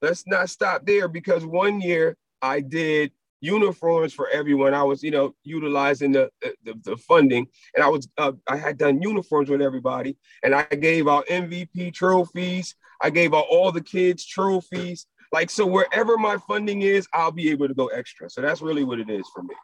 let's 0.00 0.26
not 0.26 0.50
stop 0.50 0.84
there 0.84 1.08
because 1.08 1.44
one 1.44 1.80
year 1.80 2.16
I 2.40 2.60
did 2.60 3.12
uniforms 3.42 4.14
for 4.14 4.28
everyone. 4.30 4.72
I 4.72 4.84
was, 4.84 5.02
you 5.02 5.10
know, 5.10 5.34
utilizing 5.42 6.12
the 6.12 6.30
the, 6.40 6.74
the 6.84 6.96
funding, 6.96 7.46
and 7.74 7.84
I 7.84 7.88
was 7.88 8.08
uh, 8.16 8.32
I 8.48 8.56
had 8.56 8.78
done 8.78 9.02
uniforms 9.02 9.50
with 9.50 9.60
everybody, 9.60 10.16
and 10.42 10.54
I 10.54 10.62
gave 10.62 11.08
out 11.08 11.26
MVP 11.26 11.92
trophies. 11.92 12.74
I 13.02 13.10
gave 13.10 13.34
out 13.34 13.46
all 13.50 13.72
the 13.72 13.82
kids 13.82 14.24
trophies. 14.24 15.06
Like 15.32 15.50
so, 15.50 15.66
wherever 15.66 16.16
my 16.16 16.38
funding 16.48 16.82
is, 16.82 17.06
I'll 17.12 17.32
be 17.32 17.50
able 17.50 17.68
to 17.68 17.74
go 17.74 17.88
extra. 17.88 18.30
So 18.30 18.40
that's 18.40 18.62
really 18.62 18.84
what 18.84 19.00
it 19.00 19.10
is 19.10 19.28
for 19.34 19.42
me. 19.42 19.54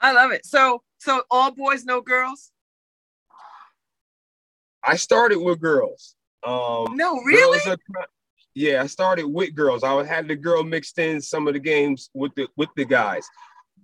I 0.00 0.12
love 0.12 0.30
it. 0.30 0.44
So 0.44 0.82
so 0.98 1.22
all 1.30 1.50
boys, 1.50 1.84
no 1.84 2.00
girls. 2.00 2.52
I 4.84 4.96
started 4.96 5.38
with 5.38 5.60
girls. 5.60 6.14
Um, 6.44 6.96
no, 6.96 7.20
really? 7.22 7.58
Are, 7.66 7.76
yeah, 8.58 8.82
I 8.82 8.86
started 8.86 9.26
with 9.26 9.54
girls. 9.54 9.84
I 9.84 10.04
had 10.04 10.26
the 10.26 10.34
girl 10.34 10.64
mixed 10.64 10.98
in 10.98 11.20
some 11.20 11.46
of 11.46 11.54
the 11.54 11.60
games 11.60 12.10
with 12.12 12.34
the 12.34 12.48
with 12.56 12.68
the 12.76 12.84
guys. 12.84 13.26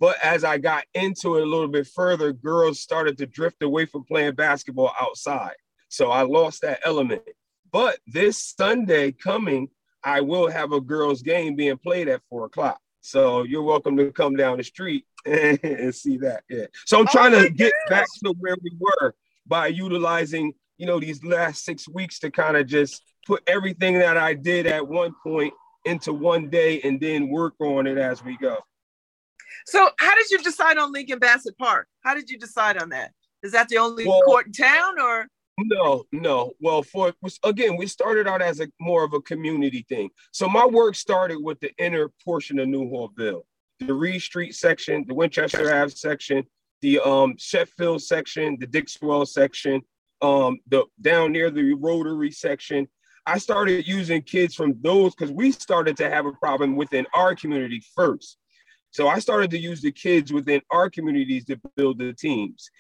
But 0.01 0.17
as 0.23 0.43
I 0.43 0.59
got 0.59 0.85
into 0.95 1.37
it 1.37 1.43
a 1.43 1.47
little 1.47 1.69
bit 1.69 1.87
further, 1.87 2.33
girls 2.33 2.81
started 2.81 3.17
to 3.19 3.27
drift 3.27 3.63
away 3.63 3.87
from 3.87 4.03
playing 4.05 4.35
basketball 4.35 4.93
outside. 5.01 5.55
So 5.89 6.11
I 6.11 6.23
lost 6.23 6.63
that 6.63 6.81
element. 6.85 7.23
But 7.71 7.99
this 8.09 8.53
Sunday 8.57 9.13
coming, 9.13 9.69
I 10.03 10.21
will 10.21 10.51
have 10.51 10.73
a 10.73 10.81
girls' 10.81 11.23
game 11.23 11.55
being 11.55 11.79
played 11.79 12.09
at 12.09 12.23
four 12.29 12.47
o'clock. 12.47 12.81
So 13.01 13.45
you're 13.45 13.63
welcome 13.63 13.97
to 13.99 14.11
come 14.11 14.35
down 14.35 14.57
the 14.57 14.65
street 14.65 15.05
and, 15.25 15.95
see 15.95 16.17
that. 16.19 16.43
Yeah. 16.49 16.67
So 16.87 16.99
I'm 16.99 17.07
trying 17.07 17.35
oh 17.35 17.43
to 17.43 17.49
get 17.49 17.73
goodness. 17.89 17.91
back 17.91 18.07
to 18.25 18.35
where 18.41 18.57
we 18.61 18.73
were 18.81 19.15
by 19.47 19.69
utilizing 19.69 20.55
you 20.77 20.87
know, 20.87 20.99
these 20.99 21.25
last 21.25 21.65
six 21.65 21.89
weeks 21.89 22.19
to 22.21 22.31
kind 22.31 22.57
of 22.57 22.67
just 22.67 23.03
put 23.27 23.43
everything 23.47 23.99
that 23.99 24.17
I 24.17 24.35
did 24.35 24.67
at 24.67 24.87
one 24.87 25.15
point 25.23 25.53
into 25.85 26.13
one 26.13 26.49
day 26.51 26.81
and 26.83 27.01
then 27.01 27.29
work 27.29 27.55
on 27.61 27.87
it 27.87 27.99
as 27.99 28.25
we 28.25 28.37
go. 28.39 28.59
So, 29.67 29.91
how 29.99 30.15
did 30.15 30.31
you 30.31 30.39
decide 30.39 30.79
on 30.79 30.93
Lincoln 30.93 31.19
Bassett 31.19 31.57
Park? 31.59 31.89
How 32.03 32.15
did 32.15 32.29
you 32.29 32.39
decide 32.39 32.81
on 32.81 32.91
that? 32.91 33.13
Is 33.43 33.53
that 33.53 33.69
the 33.69 33.79
only 33.79 34.07
well, 34.07 34.23
court 34.23 34.47
in 34.47 34.53
town, 34.53 34.99
or? 35.01 35.27
No, 35.59 36.05
no. 36.13 36.53
Well, 36.61 36.83
for 36.83 37.13
again, 37.45 37.77
we 37.77 37.87
started 37.87 38.27
out 38.27 38.43
as 38.43 38.61
a 38.61 38.69
more 38.81 39.05
of 39.05 39.13
a 39.13 39.21
community 39.21 39.85
thing. 39.89 40.11
So 40.33 40.49
my 40.49 40.67
work 40.67 40.97
started 40.97 41.39
with 41.41 41.61
the 41.61 41.71
inner 41.79 42.11
portion 42.25 42.59
of 42.59 42.69
Newhallville, 42.69 43.43
the 43.79 43.95
Reed 43.95 44.23
Street 44.23 44.55
section, 44.55 45.05
the 45.07 45.15
Winchester 45.15 45.75
Ave 45.75 45.91
section, 45.95 46.45
the 46.83 46.99
um, 47.01 47.35
Sheffield 47.39 48.03
section, 48.03 48.57
the 48.59 48.67
Dixwell 48.67 49.27
section, 49.27 49.81
um, 50.23 50.59
the 50.69 50.85
down 51.01 51.33
near 51.33 51.51
the 51.51 51.75
Rotary 51.75 52.33
section. 52.33 52.89
I 53.27 53.39
started 53.39 53.87
using 53.87 54.23
kids 54.23 54.55
from 54.55 54.77
those 54.81 55.15
because 55.15 55.33
we 55.33 55.53
started 55.53 55.97
to 55.99 56.11
have 56.11 56.27
a 56.27 56.33
problem 56.33 56.77
within 56.77 57.07
our 57.15 57.35
community 57.35 57.83
first. 57.95 58.39
So 58.91 59.09
I 59.09 59.19
started 59.19 59.51
to 59.51 59.59
use 59.59 59.81
the 59.81 59.93
kids 59.93 60.33
within 60.33 60.61
our 60.71 60.91
communities 60.91 61.45
to 61.47 61.61
build 61.77 61.99
the 61.99 62.13
teams. 62.13 62.71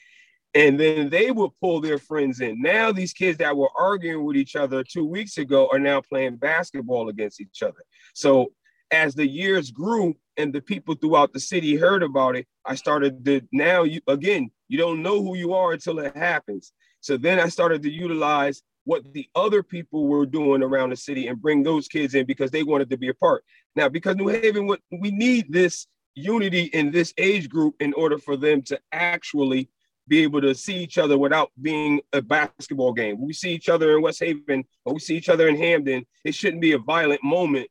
And 0.55 0.79
then 0.79 1.09
they 1.09 1.33
would 1.33 1.51
pull 1.61 1.81
their 1.81 1.99
friends 1.99 2.41
in. 2.41 2.63
Now, 2.63 2.93
these 2.93 3.13
kids 3.13 3.39
that 3.39 3.57
were 3.57 3.71
arguing 3.77 4.25
with 4.25 4.37
each 4.37 4.55
other 4.55 4.85
two 4.85 5.05
weeks 5.05 5.39
ago 5.39 5.69
are 5.73 5.81
now 5.81 6.01
playing 6.01 6.37
basketball 6.37 7.09
against 7.09 7.41
each 7.41 7.63
other. 7.63 7.83
So, 8.15 8.53
as 8.93 9.17
the 9.17 9.27
years 9.27 9.73
grew 9.73 10.15
and 10.37 10.53
the 10.53 10.61
people 10.61 10.95
throughout 10.95 11.33
the 11.33 11.41
city 11.41 11.75
heard 11.75 12.05
about 12.05 12.37
it, 12.37 12.47
I 12.65 12.77
started 12.77 13.25
to 13.25 13.41
now, 13.51 13.83
you, 13.83 14.01
again, 14.07 14.51
you 14.69 14.79
don't 14.79 15.03
know 15.03 15.21
who 15.23 15.37
you 15.37 15.55
are 15.55 15.73
until 15.73 15.99
it 15.99 16.17
happens. 16.17 16.73
So 17.01 17.17
then 17.17 17.41
I 17.41 17.49
started 17.49 17.83
to 17.83 17.91
utilize 17.91 18.63
what 18.85 19.03
the 19.13 19.29
other 19.35 19.63
people 19.63 20.07
were 20.07 20.27
doing 20.27 20.63
around 20.63 20.91
the 20.91 20.97
city 20.97 21.27
and 21.27 21.41
bring 21.41 21.63
those 21.63 21.89
kids 21.89 22.15
in 22.15 22.27
because 22.27 22.51
they 22.51 22.63
wanted 22.63 22.91
to 22.91 22.97
be 22.97 23.09
a 23.09 23.15
part. 23.15 23.45
Now, 23.77 23.89
because 23.89 24.17
New 24.17 24.29
Haven, 24.29 24.67
we 24.67 25.11
need 25.11 25.53
this 25.53 25.87
unity 26.15 26.65
in 26.65 26.91
this 26.91 27.13
age 27.19 27.49
group 27.49 27.75
in 27.81 27.93
order 27.95 28.19
for 28.19 28.37
them 28.37 28.63
to 28.63 28.79
actually 28.93 29.69
be 30.07 30.23
able 30.23 30.41
to 30.43 30.55
see 30.55 30.77
each 30.77 30.99
other 30.99 31.17
without 31.17 31.51
being 31.61 32.01
a 32.13 32.21
basketball 32.21 32.93
game. 32.93 33.21
We 33.21 33.33
see 33.33 33.53
each 33.53 33.69
other 33.69 33.97
in 33.97 34.03
West 34.03 34.21
Haven 34.21 34.65
or 34.85 34.95
we 34.95 35.01
see 35.01 35.17
each 35.17 35.29
other 35.29 35.49
in 35.49 35.57
Hamden. 35.57 36.05
It 36.25 36.35
shouldn't 36.35 36.61
be 36.61 36.73
a 36.73 36.79
violent 36.79 37.25
moment. 37.25 37.69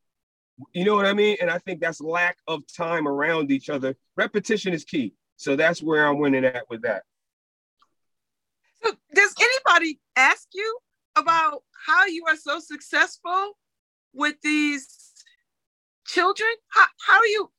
You 0.71 0.85
know 0.85 0.95
what 0.95 1.05
I 1.05 1.13
mean? 1.13 1.37
And 1.41 1.49
I 1.49 1.59
think 1.59 1.79
that's 1.79 2.01
lack 2.01 2.37
of 2.47 2.63
time 2.75 3.07
around 3.07 3.51
each 3.51 3.69
other. 3.69 3.95
Repetition 4.17 4.73
is 4.73 4.83
key. 4.83 5.13
So 5.37 5.55
that's 5.55 5.81
where 5.81 6.07
I'm 6.07 6.19
winning 6.19 6.45
at 6.45 6.69
with 6.69 6.83
that. 6.83 7.03
So 8.83 8.91
does 9.13 9.33
anybody 9.39 9.99
ask 10.15 10.47
you 10.53 10.77
about 11.15 11.63
how 11.85 12.05
you 12.05 12.25
are 12.27 12.35
so 12.35 12.59
successful 12.59 13.57
with 14.13 14.35
these 14.41 15.13
children? 16.05 16.49
How, 16.69 16.85
how 17.05 17.19
are 17.19 17.25
you? 17.27 17.49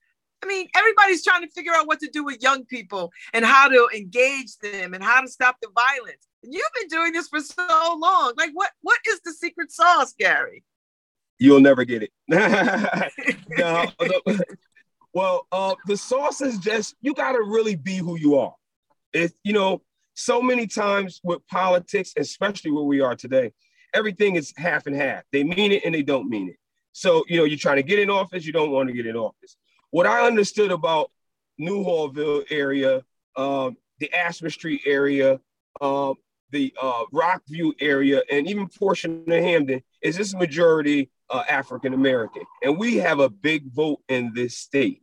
I 0.42 0.46
mean, 0.46 0.68
everybody's 0.76 1.24
trying 1.24 1.42
to 1.42 1.48
figure 1.48 1.72
out 1.72 1.86
what 1.86 2.00
to 2.00 2.10
do 2.12 2.22
with 2.22 2.42
young 2.42 2.66
people 2.66 3.10
and 3.32 3.44
how 3.44 3.68
to 3.68 3.88
engage 3.94 4.58
them 4.58 4.92
and 4.92 5.02
how 5.02 5.22
to 5.22 5.28
stop 5.28 5.56
the 5.62 5.68
violence. 5.74 6.28
And 6.42 6.52
you've 6.52 6.64
been 6.78 6.88
doing 6.88 7.12
this 7.12 7.28
for 7.28 7.40
so 7.40 7.96
long. 7.98 8.34
Like, 8.36 8.50
what 8.52 8.70
what 8.82 8.98
is 9.08 9.20
the 9.24 9.32
secret 9.32 9.72
sauce, 9.72 10.12
Gary? 10.18 10.62
You'll 11.38 11.60
never 11.60 11.84
get 11.84 12.02
it. 12.02 12.12
no, 12.28 13.90
well, 15.14 15.46
uh, 15.50 15.74
the 15.86 15.96
sauce 15.96 16.40
is 16.42 16.58
just 16.58 16.94
you 17.00 17.14
got 17.14 17.32
to 17.32 17.42
really 17.42 17.76
be 17.76 17.96
who 17.96 18.18
you 18.18 18.36
are. 18.36 18.54
If 19.14 19.32
you 19.44 19.54
know, 19.54 19.80
so 20.14 20.40
many 20.40 20.66
times 20.66 21.20
with 21.22 21.46
politics, 21.48 22.12
especially 22.16 22.70
where 22.70 22.84
we 22.84 23.00
are 23.00 23.16
today, 23.16 23.52
everything 23.92 24.36
is 24.36 24.52
half 24.56 24.86
and 24.86 24.96
half. 24.96 25.22
They 25.32 25.44
mean 25.44 25.72
it 25.72 25.82
and 25.84 25.94
they 25.94 26.02
don't 26.02 26.28
mean 26.28 26.48
it. 26.48 26.56
So, 26.92 27.24
you 27.28 27.38
know, 27.38 27.44
you're 27.44 27.58
trying 27.58 27.76
to 27.76 27.82
get 27.82 27.98
in 27.98 28.10
office, 28.10 28.46
you 28.46 28.52
don't 28.52 28.70
want 28.70 28.88
to 28.88 28.94
get 28.94 29.06
in 29.06 29.16
office. 29.16 29.56
What 29.90 30.06
I 30.06 30.26
understood 30.26 30.70
about 30.70 31.10
Newhallville 31.60 32.44
area, 32.50 33.02
um, 33.36 33.76
the 33.98 34.12
Ashman 34.12 34.50
Street 34.50 34.82
area, 34.86 35.40
uh, 35.80 36.14
the 36.50 36.72
uh, 36.80 37.04
Rockview 37.12 37.72
area, 37.80 38.22
and 38.30 38.48
even 38.48 38.68
portion 38.68 39.24
of 39.26 39.42
Hamden 39.42 39.82
is 40.02 40.16
this 40.16 40.34
majority 40.34 41.10
uh, 41.30 41.42
African 41.48 41.94
American. 41.94 42.42
And 42.62 42.78
we 42.78 42.96
have 42.96 43.18
a 43.18 43.28
big 43.28 43.72
vote 43.72 44.00
in 44.08 44.32
this 44.34 44.56
state. 44.56 45.02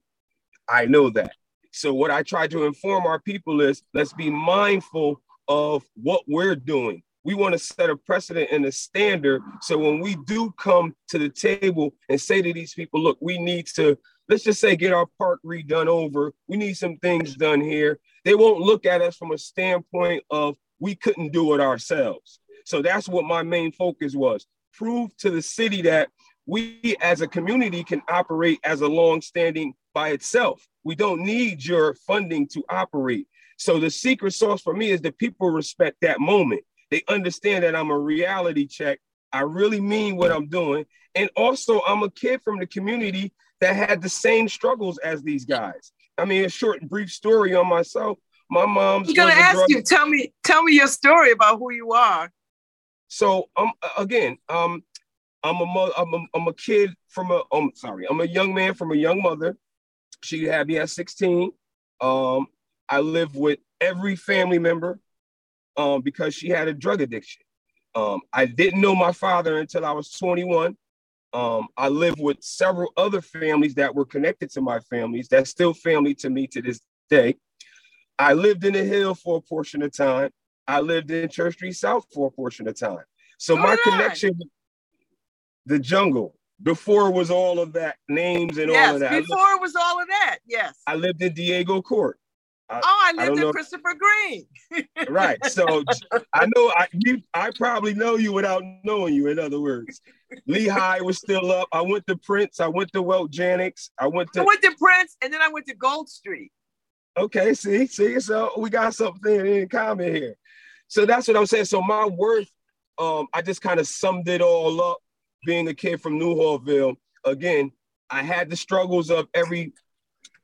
I 0.70 0.86
know 0.86 1.10
that. 1.12 1.34
So 1.72 1.94
what 1.94 2.12
I 2.12 2.24
try 2.24 2.48
to 2.48 2.66
inform 2.66 3.06
our 3.06 3.20
people 3.20 3.62
is 3.62 3.84
let's 3.94 4.14
be 4.14 4.30
mindful 4.30 5.22
of 5.48 5.84
what 5.96 6.24
we're 6.28 6.56
doing. 6.56 7.04
We 7.24 7.34
want 7.34 7.54
to 7.54 7.60
set 7.60 7.90
a 7.90 7.96
precedent 7.96 8.50
and 8.52 8.66
a 8.66 8.72
standard. 8.72 9.42
So 9.62 9.78
when 9.78 10.00
we 10.00 10.16
do 10.26 10.52
come 10.58 10.96
to 11.10 11.20
the 11.20 11.30
table 11.30 11.94
and 12.10 12.20
say 12.20 12.42
to 12.42 12.54
these 12.54 12.74
people, 12.74 13.00
look, 13.00 13.18
we 13.22 13.38
need 13.38 13.68
to, 13.76 13.98
let's 14.28 14.44
just 14.44 14.60
say, 14.60 14.76
get 14.76 14.94
our 14.94 15.08
park 15.18 15.40
redone 15.46 15.88
over. 15.88 16.34
We 16.48 16.58
need 16.58 16.74
some 16.74 16.98
things 16.98 17.36
done 17.36 17.62
here. 17.62 18.00
They 18.26 18.34
won't 18.34 18.60
look 18.60 18.86
at 18.86 19.02
us 19.02 19.18
from 19.18 19.32
a 19.32 19.38
standpoint 19.38 20.24
of 20.32 20.56
we 20.80 20.96
couldn't 20.96 21.32
do 21.32 21.54
it 21.54 21.62
ourselves. 21.62 22.40
So 22.66 22.82
that's 22.82 23.08
what 23.08 23.26
my 23.26 23.44
main 23.44 23.72
focus 23.72 24.16
was. 24.16 24.48
Prove 24.74 25.16
to 25.18 25.30
the 25.30 25.42
city 25.42 25.84
that 25.84 26.10
we 26.48 26.96
as 27.02 27.22
a 27.22 27.28
community 27.28 27.84
can 27.84 28.02
operate 28.08 28.60
as 28.64 28.82
a 28.82 28.88
long-standing 28.88 29.74
by 29.94 30.10
itself. 30.10 30.68
We 30.84 30.96
don't 30.96 31.22
need 31.22 31.64
your 31.64 31.96
funding 31.96 32.48
to 32.50 32.64
operate. 32.70 33.28
So 33.58 33.80
the 33.80 33.90
secret 33.92 34.34
sauce 34.34 34.62
for 34.62 34.74
me 34.74 34.90
is 34.90 35.02
that 35.02 35.18
people 35.18 35.52
respect 35.52 35.98
that 36.02 36.20
moment. 36.20 36.64
They 36.90 37.04
understand 37.08 37.64
that 37.64 37.76
I'm 37.76 37.92
a 37.92 37.98
reality 37.98 38.68
check. 38.68 39.00
I 39.32 39.42
really 39.42 39.80
mean 39.80 40.18
what 40.18 40.32
I'm 40.32 40.48
doing. 40.48 40.86
And 41.16 41.30
also, 41.36 41.82
I'm 41.88 42.04
a 42.04 42.10
kid 42.10 42.42
from 42.44 42.60
the 42.60 42.66
community 42.66 43.34
that 43.60 43.76
had 43.76 44.02
the 44.02 44.10
same 44.10 44.50
struggles 44.50 44.98
as 45.00 45.22
these 45.22 45.46
guys. 45.46 45.92
I 46.18 46.26
mean, 46.26 46.44
a 46.46 46.50
short, 46.50 46.82
brief 46.82 47.12
story 47.12 47.54
on 47.54 47.68
myself. 47.68 48.18
My 48.50 48.66
mom's. 48.66 49.10
I'm 49.10 49.16
gonna 49.16 49.32
ask 49.34 49.70
you. 49.70 49.82
Tell 49.82 50.08
me, 50.08 50.34
tell 50.44 50.64
me 50.64 50.74
your 50.74 50.88
story 50.88 51.32
about 51.32 51.60
who 51.60 51.72
you 51.72 51.94
are. 51.94 52.32
So, 53.08 53.50
um, 53.56 53.72
again, 53.98 54.38
um, 54.50 54.84
I'm 55.44 55.58
a, 55.58 55.66
mo- 55.66 55.94
I'm 55.98 56.14
a, 56.14 56.26
I'm 56.34 56.48
a 56.48 56.54
kid 56.54 56.92
from 57.10 57.32
a. 57.32 57.44
I'm 57.54 57.72
sorry, 57.76 58.06
I'm 58.10 58.20
a 58.22 58.26
young 58.26 58.54
man 58.54 58.74
from 58.74 58.92
a 58.92 58.96
young 58.96 59.22
mother 59.22 59.56
she 60.24 60.46
had 60.46 60.68
me 60.68 60.78
at 60.78 60.90
16. 60.90 61.52
Um, 62.00 62.48
I 62.90 63.00
lived 63.00 63.36
with 63.36 63.60
every 63.80 64.16
family 64.16 64.60
member 64.60 65.00
um, 65.78 66.02
because 66.02 66.34
she 66.34 66.50
had 66.50 66.68
a 66.68 66.74
drug 66.74 67.02
addiction. 67.02 67.42
Um, 67.96 68.22
I 68.32 68.46
didn't 68.46 68.82
know 68.82 68.96
my 68.96 69.12
father 69.12 69.58
until 69.58 69.86
I 69.86 69.92
was 69.92 70.12
21. 70.12 70.78
Um, 71.34 71.68
I 71.78 71.88
lived 71.88 72.20
with 72.20 72.38
several 72.42 72.92
other 72.98 73.22
families 73.22 73.76
that 73.76 73.96
were 73.96 74.06
connected 74.06 74.52
to 74.52 74.62
my 74.62 74.80
families. 74.80 75.28
That's 75.30 75.50
still 75.50 75.74
family 75.74 76.14
to 76.16 76.30
me 76.30 76.48
to 76.48 76.62
this 76.62 76.82
day. 77.10 77.38
I 78.20 78.34
lived 78.34 78.64
in 78.66 78.74
the 78.74 78.84
hill 78.84 79.16
for 79.16 79.38
a 79.38 79.42
portion 79.42 79.82
of 79.82 79.96
time. 79.96 80.32
I 80.68 80.82
lived 80.82 81.12
in 81.12 81.28
Church 81.30 81.56
Street 81.56 81.74
South 81.74 82.06
for 82.14 82.28
a 82.28 82.32
portion 82.32 82.68
of 82.68 82.80
time. 82.80 83.04
So 83.38 83.58
my 83.58 83.76
connection, 83.84 84.40
the 85.66 85.80
jungle, 85.80 86.36
before 86.64 87.12
was 87.12 87.32
all 87.32 87.60
of 87.60 87.74
that 87.74 87.98
names 88.10 88.58
and 88.58 88.72
yes, 88.72 88.90
all 88.90 88.96
of 88.96 89.02
that. 89.02 89.12
Before 89.12 89.54
it 89.56 89.62
was 89.62 89.76
all 89.76 90.02
of 90.02 90.08
that, 90.08 90.40
yes. 90.46 90.76
I 90.88 90.96
lived 90.96 91.22
in 91.22 91.34
Diego 91.34 91.82
Court. 91.82 92.18
I, 92.70 92.80
oh, 92.84 93.04
I 93.04 93.26
lived 93.26 93.40
I 93.40 93.48
in 93.48 93.52
Christopher 93.52 93.96
Green. 94.00 94.46
right. 95.10 95.44
So 95.46 95.84
I 96.34 96.48
know 96.56 96.72
I 96.76 96.88
you 96.94 97.22
I 97.34 97.52
probably 97.52 97.94
know 97.94 98.16
you 98.16 98.32
without 98.32 98.64
knowing 98.84 99.14
you, 99.14 99.28
in 99.28 99.40
other 99.40 99.60
words. 99.60 100.00
Lehigh 100.48 101.02
was 101.02 101.18
still 101.18 101.52
up. 101.52 101.68
I 101.74 101.82
went 101.82 102.08
to 102.08 102.16
Prince. 102.16 102.62
I 102.62 102.68
went 102.68 102.94
to 102.94 103.02
Welch 103.02 103.40
Annex. 103.40 103.92
I 104.00 104.08
went 104.08 104.32
to 104.34 104.42
I 104.42 104.46
went 104.46 104.62
to 104.62 104.74
Prince 104.80 105.18
and 105.22 105.34
then 105.34 105.42
I 105.42 105.50
went 105.50 105.66
to 105.68 105.76
Gold 105.76 106.08
Street. 106.08 106.52
Okay, 107.18 107.54
see, 107.54 107.88
see, 107.88 108.22
so 108.22 108.52
we 108.58 108.70
got 108.70 108.96
something 108.96 109.46
in 109.46 109.68
common 109.68 110.16
here. 110.16 110.38
So 110.88 111.06
that's 111.06 111.28
what 111.28 111.36
I'm 111.36 111.46
saying. 111.46 111.66
So 111.66 111.82
my 111.82 112.06
worth, 112.06 112.50
um, 112.98 113.28
I 113.34 113.42
just 113.42 113.62
kind 113.62 113.82
of 113.82 113.88
summed 113.88 114.30
it 114.30 114.42
all 114.42 114.82
up 114.82 115.00
being 115.46 115.68
a 115.68 115.74
kid 115.74 116.02
from 116.02 116.20
Newhallville. 116.20 116.96
Again, 117.26 117.72
I 118.10 118.24
had 118.24 118.50
the 118.50 118.56
struggles 118.56 119.10
of 119.10 119.28
every 119.34 119.74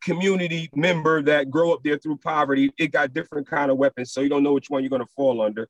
community 0.03 0.69
member 0.75 1.21
that 1.23 1.49
grow 1.49 1.73
up 1.73 1.81
there 1.83 1.97
through 1.97 2.17
poverty. 2.17 2.71
It 2.77 2.91
got 2.91 3.13
different 3.13 3.47
kind 3.47 3.71
of 3.71 3.77
weapons, 3.77 4.11
so 4.11 4.21
you 4.21 4.29
don't 4.29 4.43
know 4.43 4.53
which 4.53 4.69
one 4.69 4.83
you're 4.83 4.89
going 4.89 5.01
to 5.01 5.11
fall 5.15 5.41
under. 5.41 5.67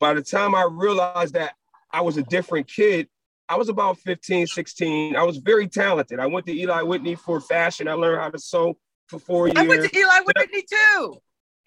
By 0.00 0.14
the 0.14 0.22
time 0.22 0.54
I 0.54 0.68
realized 0.70 1.34
that 1.34 1.54
I 1.90 2.00
was 2.00 2.16
a 2.16 2.22
different 2.22 2.68
kid, 2.68 3.08
I 3.48 3.56
was 3.56 3.68
about 3.68 3.98
15, 3.98 4.46
16. 4.46 5.16
I 5.16 5.22
was 5.22 5.38
very 5.38 5.68
talented. 5.68 6.18
I 6.18 6.26
went 6.26 6.46
to 6.46 6.52
Eli 6.52 6.82
Whitney 6.82 7.14
for 7.14 7.40
fashion. 7.40 7.86
I 7.86 7.92
learned 7.92 8.20
how 8.20 8.30
to 8.30 8.38
sew 8.38 8.76
for 9.06 9.18
four 9.18 9.46
years. 9.46 9.58
I 9.58 9.66
went 9.66 9.84
to 9.84 9.98
Eli 9.98 10.20
Whitney 10.26 10.62
too. 10.62 11.18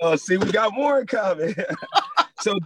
Oh, 0.01 0.13
uh, 0.13 0.17
see, 0.17 0.37
we 0.37 0.51
got 0.51 0.73
more 0.73 1.01
in 1.01 1.07
common. 1.07 1.53
so, 2.41 2.57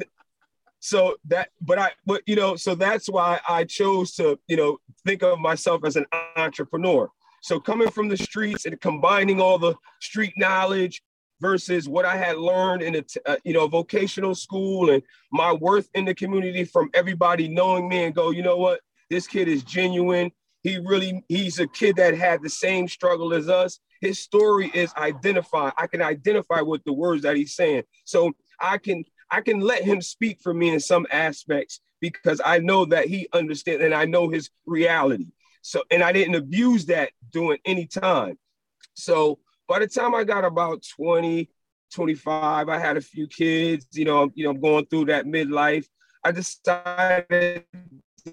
so 0.83 1.15
that, 1.29 1.47
but 1.61 1.79
I, 1.79 1.91
but 2.05 2.23
you 2.25 2.35
know, 2.35 2.57
so 2.57 2.75
that's 2.75 3.07
why 3.07 3.39
I 3.47 3.63
chose 3.63 4.15
to, 4.15 4.37
you 4.49 4.57
know, 4.57 4.79
think 5.05 5.23
of 5.23 5.39
myself 5.39 5.85
as 5.85 5.95
an 5.95 6.05
entrepreneur. 6.35 7.09
So 7.41 7.57
coming 7.57 7.89
from 7.89 8.09
the 8.09 8.17
streets 8.17 8.65
and 8.65 8.79
combining 8.81 9.39
all 9.39 9.57
the 9.57 9.75
street 10.01 10.33
knowledge 10.35 11.01
versus 11.39 11.87
what 11.87 12.03
I 12.03 12.17
had 12.17 12.35
learned 12.35 12.81
in 12.81 12.97
a, 12.97 13.03
uh, 13.25 13.37
you 13.45 13.53
know, 13.53 13.65
vocational 13.67 14.35
school 14.35 14.89
and 14.89 15.01
my 15.31 15.53
worth 15.53 15.87
in 15.93 16.03
the 16.03 16.13
community 16.13 16.65
from 16.65 16.89
everybody 16.93 17.47
knowing 17.47 17.87
me 17.87 18.03
and 18.03 18.13
go, 18.13 18.31
you 18.31 18.43
know 18.43 18.57
what, 18.57 18.81
this 19.09 19.25
kid 19.25 19.47
is 19.47 19.63
genuine. 19.63 20.33
He 20.63 20.79
really, 20.79 21.23
he's 21.29 21.59
a 21.59 21.67
kid 21.67 21.95
that 21.95 22.17
had 22.17 22.43
the 22.43 22.49
same 22.49 22.89
struggle 22.89 23.33
as 23.33 23.47
us 23.47 23.79
his 24.03 24.19
story 24.19 24.69
is 24.73 24.93
identified. 24.97 25.71
I 25.77 25.87
can 25.87 26.01
identify 26.01 26.59
with 26.59 26.83
the 26.83 26.91
words 26.91 27.23
that 27.23 27.37
he's 27.37 27.55
saying. 27.55 27.83
So 28.03 28.33
I 28.59 28.77
can 28.77 29.05
I 29.33 29.41
can 29.41 29.61
let 29.61 29.83
him 29.83 29.99
speak 29.99 30.41
for 30.41 30.53
me 30.53 30.69
in 30.69 30.79
some 30.79 31.07
aspects 31.11 31.81
because 31.99 32.39
I 32.45 32.59
know 32.59 32.85
that 32.85 33.07
he 33.07 33.27
understands 33.33 33.83
and 33.83 33.91
I 33.91 34.05
know 34.05 34.29
his 34.29 34.51
reality. 34.67 35.31
So 35.63 35.81
and 35.89 36.03
I 36.03 36.11
didn't 36.11 36.35
abuse 36.35 36.85
that 36.85 37.09
during 37.31 37.57
any 37.65 37.87
time. 37.87 38.37
So 38.93 39.39
by 39.67 39.79
the 39.79 39.87
time 39.87 40.13
I 40.13 40.23
got 40.23 40.45
about 40.45 40.83
20, 40.97 41.49
25, 41.91 42.69
I 42.69 42.77
had 42.77 42.95
a 42.95 43.01
few 43.01 43.25
kids, 43.25 43.87
you 43.93 44.05
know, 44.05 44.29
you 44.35 44.43
know, 44.43 44.51
I'm 44.51 44.61
going 44.61 44.85
through 44.85 45.05
that 45.05 45.25
midlife. 45.25 45.87
I 46.23 46.31
decided 46.31 47.63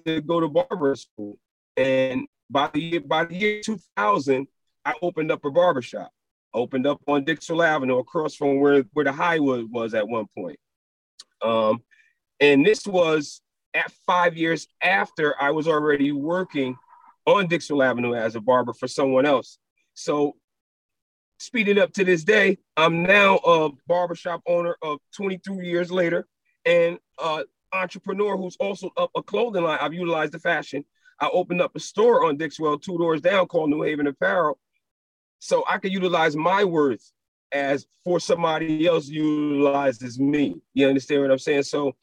to 0.05 0.21
go 0.21 0.39
to 0.39 0.49
barber 0.49 0.95
school. 0.95 1.39
And 1.77 2.27
by 2.47 2.69
the 2.71 2.79
year, 2.79 2.99
by 2.99 3.25
the 3.25 3.35
year 3.35 3.61
2000, 3.65 4.47
I 4.85 4.93
opened 5.01 5.31
up 5.31 5.45
a 5.45 5.49
barbershop. 5.49 6.11
Opened 6.53 6.85
up 6.85 7.01
on 7.07 7.23
Dixwell 7.23 7.63
Avenue 7.63 7.97
across 7.97 8.35
from 8.35 8.59
where, 8.59 8.83
where 8.93 9.05
the 9.05 9.11
Highwood 9.11 9.71
was 9.71 9.95
at 9.95 10.07
one 10.07 10.27
point. 10.37 10.59
Um, 11.41 11.83
and 12.39 12.65
this 12.65 12.85
was 12.85 13.41
at 13.73 13.91
five 14.05 14.37
years 14.37 14.67
after 14.83 15.39
I 15.41 15.51
was 15.51 15.67
already 15.67 16.11
working 16.11 16.77
on 17.25 17.47
Dixwell 17.47 17.83
Avenue 17.83 18.15
as 18.15 18.35
a 18.35 18.41
barber 18.41 18.73
for 18.73 18.87
someone 18.87 19.25
else. 19.25 19.57
So 19.93 20.35
speeding 21.39 21.79
up 21.79 21.93
to 21.93 22.03
this 22.03 22.23
day, 22.23 22.57
I'm 22.77 23.03
now 23.03 23.37
a 23.37 23.69
barbershop 23.87 24.41
owner 24.47 24.75
of 24.81 24.99
23 25.15 25.67
years 25.67 25.91
later 25.91 26.27
and 26.65 26.99
an 27.23 27.45
entrepreneur 27.73 28.37
who's 28.37 28.57
also 28.57 28.91
up 28.97 29.11
a 29.15 29.23
clothing 29.23 29.63
line. 29.63 29.79
I've 29.81 29.93
utilized 29.93 30.33
the 30.33 30.39
fashion. 30.39 30.85
I 31.19 31.29
opened 31.31 31.61
up 31.61 31.75
a 31.75 31.79
store 31.79 32.25
on 32.25 32.37
Dixwell 32.37 32.79
two 32.79 32.97
doors 32.97 33.21
down 33.21 33.47
called 33.47 33.69
New 33.69 33.83
Haven 33.83 34.07
Apparel 34.07 34.59
so 35.39 35.63
I 35.67 35.77
can 35.77 35.91
utilize 35.91 36.35
my 36.35 36.63
worth 36.63 37.11
as 37.51 37.85
for 38.03 38.19
somebody 38.19 38.87
else 38.87 39.07
utilizes 39.07 40.19
me. 40.19 40.55
You 40.73 40.87
understand 40.87 41.21
what 41.21 41.31
I'm 41.31 41.39
saying? 41.39 41.63
So 41.63 41.95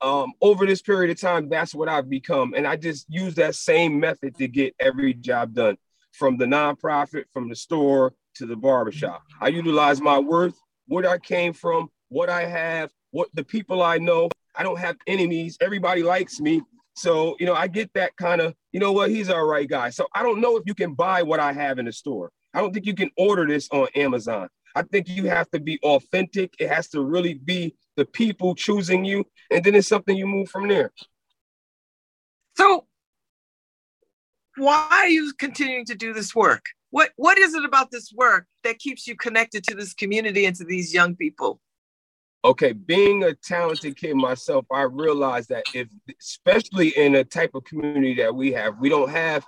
um, 0.00 0.32
over 0.40 0.66
this 0.66 0.82
period 0.82 1.10
of 1.10 1.20
time, 1.20 1.48
that's 1.48 1.74
what 1.74 1.88
I've 1.88 2.10
become. 2.10 2.54
And 2.54 2.66
I 2.66 2.76
just 2.76 3.06
use 3.08 3.34
that 3.36 3.54
same 3.54 3.98
method 3.98 4.36
to 4.36 4.48
get 4.48 4.74
every 4.78 5.14
job 5.14 5.54
done 5.54 5.76
from 6.12 6.36
the 6.36 6.44
nonprofit, 6.44 7.24
from 7.32 7.48
the 7.48 7.56
store 7.56 8.14
to 8.36 8.46
the 8.46 8.56
barbershop. 8.56 9.22
I 9.40 9.48
utilize 9.48 10.00
my 10.00 10.18
worth, 10.18 10.58
what 10.86 11.06
I 11.06 11.18
came 11.18 11.52
from, 11.52 11.90
what 12.08 12.28
I 12.28 12.44
have, 12.44 12.90
what 13.10 13.28
the 13.34 13.44
people 13.44 13.82
I 13.82 13.98
know. 13.98 14.28
I 14.56 14.62
don't 14.62 14.78
have 14.78 14.96
enemies. 15.06 15.56
Everybody 15.60 16.02
likes 16.02 16.40
me. 16.40 16.62
So, 16.96 17.36
you 17.40 17.46
know, 17.46 17.54
I 17.54 17.66
get 17.66 17.92
that 17.94 18.16
kind 18.16 18.40
of, 18.40 18.54
you 18.72 18.78
know 18.78 18.92
what, 18.92 19.10
he's 19.10 19.28
all 19.28 19.44
right 19.44 19.68
guy. 19.68 19.90
So 19.90 20.06
I 20.14 20.22
don't 20.22 20.40
know 20.40 20.56
if 20.56 20.62
you 20.66 20.74
can 20.74 20.94
buy 20.94 21.22
what 21.22 21.40
I 21.40 21.52
have 21.52 21.78
in 21.78 21.86
the 21.86 21.92
store. 21.92 22.30
I 22.52 22.60
don't 22.60 22.72
think 22.72 22.86
you 22.86 22.94
can 22.94 23.10
order 23.16 23.46
this 23.46 23.68
on 23.72 23.88
Amazon. 23.96 24.48
I 24.74 24.82
think 24.82 25.08
you 25.08 25.26
have 25.28 25.50
to 25.50 25.60
be 25.60 25.78
authentic. 25.82 26.54
It 26.58 26.68
has 26.68 26.88
to 26.88 27.00
really 27.00 27.34
be 27.34 27.76
the 27.96 28.04
people 28.04 28.54
choosing 28.54 29.04
you, 29.04 29.24
and 29.50 29.64
then 29.64 29.74
it's 29.74 29.88
something 29.88 30.16
you 30.16 30.26
move 30.26 30.48
from 30.48 30.68
there. 30.68 30.92
So, 32.56 32.86
why 34.56 34.88
are 34.90 35.08
you 35.08 35.32
continuing 35.38 35.84
to 35.86 35.94
do 35.94 36.12
this 36.12 36.34
work? 36.34 36.64
What 36.90 37.10
What 37.16 37.38
is 37.38 37.54
it 37.54 37.64
about 37.64 37.90
this 37.90 38.12
work 38.14 38.46
that 38.62 38.78
keeps 38.78 39.06
you 39.06 39.16
connected 39.16 39.64
to 39.64 39.74
this 39.74 39.94
community 39.94 40.44
and 40.46 40.56
to 40.56 40.64
these 40.64 40.92
young 40.92 41.16
people? 41.16 41.60
Okay, 42.44 42.72
being 42.72 43.24
a 43.24 43.34
talented 43.34 43.96
kid 43.96 44.16
myself, 44.16 44.66
I 44.70 44.82
realized 44.82 45.48
that 45.48 45.64
if, 45.72 45.88
especially 46.20 46.88
in 46.88 47.14
a 47.14 47.24
type 47.24 47.52
of 47.54 47.64
community 47.64 48.14
that 48.16 48.34
we 48.34 48.52
have, 48.52 48.78
we 48.78 48.90
don't 48.90 49.08
have 49.08 49.46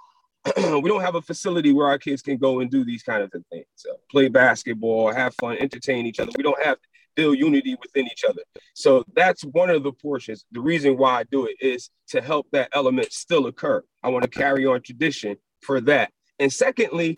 we 0.57 0.89
don't 0.89 1.03
have 1.03 1.15
a 1.15 1.23
facility 1.23 1.73
where 1.73 1.89
our 1.89 1.99
kids 1.99 2.23
can 2.23 2.37
go 2.37 2.61
and 2.61 2.71
do 2.71 2.85
these 2.85 3.03
kind 3.03 3.23
of 3.23 3.31
things. 3.51 3.67
So 3.75 3.91
play 4.11 4.29
basketball, 4.29 5.13
have 5.13 5.35
fun, 5.35 5.57
entertain 5.59 6.07
each 6.07 6.21
other. 6.21 6.31
We 6.37 6.43
don't 6.43 6.63
have 6.63 6.79
build 7.17 7.39
unity 7.39 7.77
within 7.83 8.07
each 8.07 8.25
other. 8.29 8.43
So 8.75 9.05
that's 9.15 9.43
one 9.43 9.71
of 9.71 9.83
the 9.83 9.93
portions. 9.93 10.45
The 10.53 10.61
reason 10.61 10.97
why 10.97 11.21
I 11.21 11.25
do 11.25 11.47
it 11.47 11.57
is 11.61 11.91
to 12.09 12.21
help 12.21 12.47
that 12.53 12.69
element 12.73 13.13
still 13.13 13.47
occur. 13.47 13.83
I 14.03 14.11
want 14.11 14.23
to 14.23 14.31
carry 14.31 14.67
on 14.67 14.83
tradition 14.83 15.37
for 15.63 15.81
that. 15.83 16.13
And 16.39 16.53
secondly, 16.53 17.17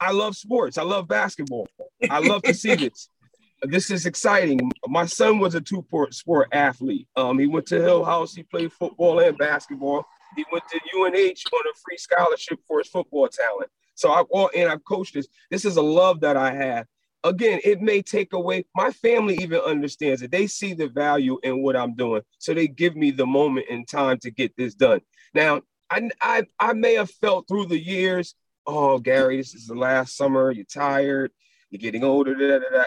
I 0.00 0.12
love 0.12 0.36
sports. 0.36 0.78
I 0.78 0.82
love 0.82 1.08
basketball. 1.08 1.68
I 2.08 2.20
love 2.20 2.42
to 2.44 2.54
see 2.54 2.74
this. 2.74 3.10
This 3.62 3.90
is 3.90 4.04
exciting. 4.04 4.70
My 4.86 5.06
son 5.06 5.38
was 5.38 5.54
a 5.54 5.62
two-sport 5.62 6.12
sport 6.12 6.48
athlete. 6.52 7.08
Um, 7.16 7.38
he 7.38 7.46
went 7.46 7.64
to 7.68 7.76
Hillhouse. 7.76 8.36
He 8.36 8.42
played 8.42 8.70
football 8.70 9.18
and 9.18 9.36
basketball. 9.38 10.04
He 10.34 10.44
went 10.52 10.64
to 10.68 10.80
UNH 10.94 11.08
on 11.52 11.60
a 11.70 11.74
free 11.84 11.96
scholarship 11.96 12.60
for 12.66 12.78
his 12.78 12.88
football 12.88 13.28
talent. 13.28 13.70
So 13.94 14.10
I 14.10 14.48
and 14.54 14.70
I've 14.70 14.84
coached 14.84 15.14
this. 15.14 15.28
This 15.50 15.64
is 15.64 15.76
a 15.76 15.82
love 15.82 16.20
that 16.20 16.36
I 16.36 16.52
have. 16.52 16.86
Again, 17.24 17.60
it 17.64 17.80
may 17.80 18.02
take 18.02 18.34
away. 18.34 18.66
My 18.74 18.90
family 18.90 19.36
even 19.40 19.60
understands 19.60 20.22
it. 20.22 20.30
They 20.30 20.46
see 20.46 20.74
the 20.74 20.88
value 20.88 21.38
in 21.42 21.62
what 21.62 21.76
I'm 21.76 21.94
doing, 21.94 22.22
so 22.38 22.54
they 22.54 22.68
give 22.68 22.94
me 22.94 23.10
the 23.10 23.26
moment 23.26 23.66
and 23.70 23.88
time 23.88 24.18
to 24.18 24.30
get 24.30 24.56
this 24.56 24.74
done. 24.74 25.00
Now, 25.34 25.62
I 25.90 26.10
I, 26.20 26.44
I 26.58 26.72
may 26.74 26.94
have 26.94 27.10
felt 27.10 27.48
through 27.48 27.66
the 27.66 27.82
years. 27.82 28.34
Oh, 28.66 28.98
Gary, 28.98 29.38
this 29.38 29.54
is 29.54 29.66
the 29.66 29.74
last 29.74 30.16
summer. 30.16 30.50
You're 30.50 30.64
tired. 30.66 31.32
You're 31.70 31.80
getting 31.80 32.04
older. 32.04 32.34
Da, 32.34 32.58
da, 32.58 32.76
da. 32.76 32.84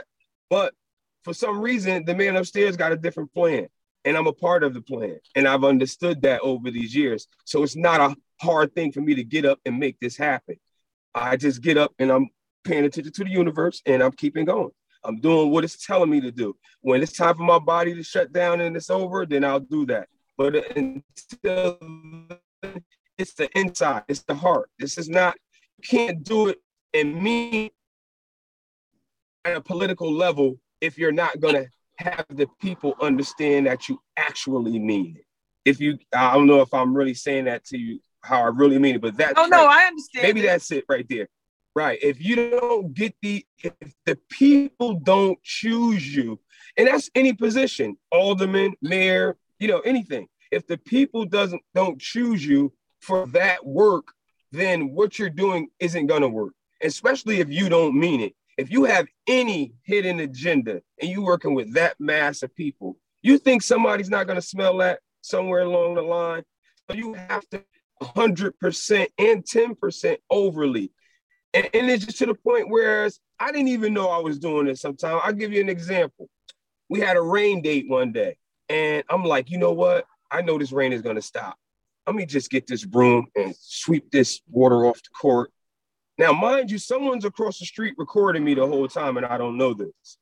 But 0.49 0.73
for 1.23 1.33
some 1.33 1.59
reason, 1.59 2.05
the 2.05 2.15
man 2.15 2.35
upstairs 2.35 2.77
got 2.77 2.91
a 2.91 2.97
different 2.97 3.33
plan 3.33 3.67
and 4.05 4.17
I'm 4.17 4.27
a 4.27 4.33
part 4.33 4.63
of 4.63 4.73
the 4.73 4.81
plan. 4.81 5.19
And 5.35 5.47
I've 5.47 5.63
understood 5.63 6.21
that 6.23 6.41
over 6.41 6.71
these 6.71 6.95
years. 6.95 7.27
So 7.45 7.63
it's 7.63 7.75
not 7.75 7.99
a 7.99 8.15
hard 8.41 8.73
thing 8.73 8.91
for 8.91 9.01
me 9.01 9.15
to 9.15 9.23
get 9.23 9.45
up 9.45 9.59
and 9.65 9.79
make 9.79 9.99
this 9.99 10.17
happen. 10.17 10.55
I 11.13 11.37
just 11.37 11.61
get 11.61 11.77
up 11.77 11.93
and 11.99 12.11
I'm 12.11 12.29
paying 12.63 12.85
attention 12.85 13.11
to 13.13 13.23
the 13.23 13.29
universe 13.29 13.81
and 13.85 14.01
I'm 14.01 14.11
keeping 14.11 14.45
going. 14.45 14.71
I'm 15.03 15.19
doing 15.19 15.51
what 15.51 15.63
it's 15.63 15.85
telling 15.85 16.09
me 16.09 16.21
to 16.21 16.31
do. 16.31 16.55
When 16.81 17.01
it's 17.01 17.13
time 17.13 17.35
for 17.35 17.43
my 17.43 17.59
body 17.59 17.93
to 17.95 18.03
shut 18.03 18.33
down 18.33 18.61
and 18.61 18.75
it's 18.75 18.89
over, 18.89 19.25
then 19.25 19.43
I'll 19.43 19.59
do 19.59 19.85
that. 19.87 20.07
But 20.37 20.55
until 20.77 21.77
it's 23.17 23.33
the 23.33 23.49
inside, 23.55 24.03
it's 24.07 24.23
the 24.23 24.35
heart. 24.35 24.69
This 24.77 24.97
is 24.97 25.09
not, 25.09 25.35
you 25.77 25.87
can't 25.87 26.23
do 26.23 26.47
it 26.47 26.59
and 26.93 27.21
me 27.21 27.71
at 29.45 29.55
a 29.55 29.61
political 29.61 30.11
level 30.11 30.59
if 30.81 30.97
you're 30.97 31.11
not 31.11 31.39
going 31.39 31.55
to 31.55 31.67
have 31.99 32.25
the 32.29 32.47
people 32.61 32.95
understand 33.01 33.67
that 33.67 33.89
you 33.89 34.01
actually 34.17 34.79
mean 34.79 35.17
it. 35.17 35.25
if 35.65 35.79
you, 35.79 35.97
I 36.15 36.33
don't 36.33 36.47
know 36.47 36.61
if 36.61 36.73
I'm 36.73 36.95
really 36.95 37.13
saying 37.13 37.45
that 37.45 37.65
to 37.65 37.77
you 37.77 37.99
how 38.21 38.41
I 38.41 38.47
really 38.47 38.79
mean 38.79 38.95
it, 38.95 39.01
but 39.01 39.17
that. 39.17 39.33
Oh 39.37 39.45
no, 39.45 39.65
I 39.65 39.83
understand. 39.83 40.23
Maybe 40.23 40.41
it. 40.41 40.47
that's 40.47 40.71
it 40.71 40.85
right 40.89 41.05
there. 41.09 41.27
Right. 41.75 41.99
If 42.01 42.21
you 42.21 42.35
don't 42.35 42.93
get 42.93 43.15
the, 43.21 43.45
if 43.63 43.73
the 44.05 44.17
people 44.29 44.95
don't 44.95 45.41
choose 45.43 46.13
you, 46.15 46.39
and 46.77 46.87
that's 46.87 47.09
any 47.15 47.33
position, 47.33 47.97
alderman, 48.11 48.73
mayor, 48.81 49.37
you 49.59 49.67
know, 49.67 49.79
anything. 49.79 50.27
If 50.51 50.67
the 50.67 50.77
people 50.77 51.25
doesn't 51.25 51.61
don't 51.75 51.99
choose 51.99 52.45
you 52.45 52.73
for 53.01 53.27
that 53.27 53.65
work, 53.65 54.07
then 54.51 54.93
what 54.93 55.19
you're 55.19 55.29
doing 55.29 55.69
isn't 55.79 56.07
gonna 56.07 56.27
work. 56.27 56.53
Especially 56.81 57.39
if 57.39 57.49
you 57.49 57.69
don't 57.69 57.97
mean 57.97 58.21
it. 58.21 58.33
If 58.59 58.71
you 58.71 58.83
have 58.83 59.07
any 59.25 59.73
hidden 59.83 60.19
agenda 60.19 60.81
and 61.01 61.09
you're 61.09 61.23
working 61.23 61.53
with 61.53 61.73
that 61.75 61.95
mass 61.97 62.43
of 62.43 62.53
people, 62.53 62.97
you 63.21 63.37
think 63.37 63.61
somebody's 63.61 64.09
not 64.09 64.27
gonna 64.27 64.41
smell 64.41 64.77
that 64.79 64.99
somewhere 65.21 65.61
along 65.61 65.95
the 65.95 66.01
line. 66.01 66.43
So 66.89 66.97
you 66.97 67.13
have 67.13 67.47
to 67.51 67.63
100% 68.01 69.07
and 69.17 69.45
10% 69.45 70.17
overly. 70.29 70.91
And, 71.53 71.69
and 71.73 71.89
it's 71.89 72.05
just 72.05 72.17
to 72.19 72.25
the 72.25 72.35
point 72.35 72.69
where 72.69 73.09
I 73.39 73.51
didn't 73.51 73.69
even 73.69 73.93
know 73.93 74.09
I 74.09 74.19
was 74.19 74.39
doing 74.39 74.65
this 74.65 74.81
sometimes. 74.81 75.21
I'll 75.23 75.33
give 75.33 75.53
you 75.53 75.61
an 75.61 75.69
example. 75.69 76.29
We 76.89 76.99
had 76.99 77.15
a 77.15 77.21
rain 77.21 77.61
date 77.61 77.85
one 77.87 78.11
day, 78.11 78.37
and 78.67 79.03
I'm 79.09 79.23
like, 79.23 79.49
you 79.49 79.57
know 79.57 79.71
what? 79.71 80.05
I 80.31 80.41
know 80.41 80.57
this 80.57 80.73
rain 80.73 80.91
is 80.91 81.01
going 81.01 81.15
to 81.15 81.21
stop. 81.21 81.55
Let 82.05 82.15
me 82.15 82.25
just 82.25 82.49
get 82.49 82.67
this 82.67 82.83
broom 82.83 83.27
and 83.35 83.55
sweep 83.57 84.11
this 84.11 84.41
water 84.49 84.85
off 84.85 84.97
the 84.97 85.09
court. 85.09 85.51
Now, 86.19 86.33
mind 86.33 86.69
you, 86.69 86.77
someone's 86.77 87.23
across 87.23 87.59
the 87.59 87.65
street 87.65 87.93
recording 87.97 88.43
me 88.43 88.53
the 88.53 88.67
whole 88.67 88.89
time, 88.89 89.15
and 89.15 89.25
I 89.25 89.37
don't 89.37 89.57
know 89.57 89.73
this. 89.73 90.17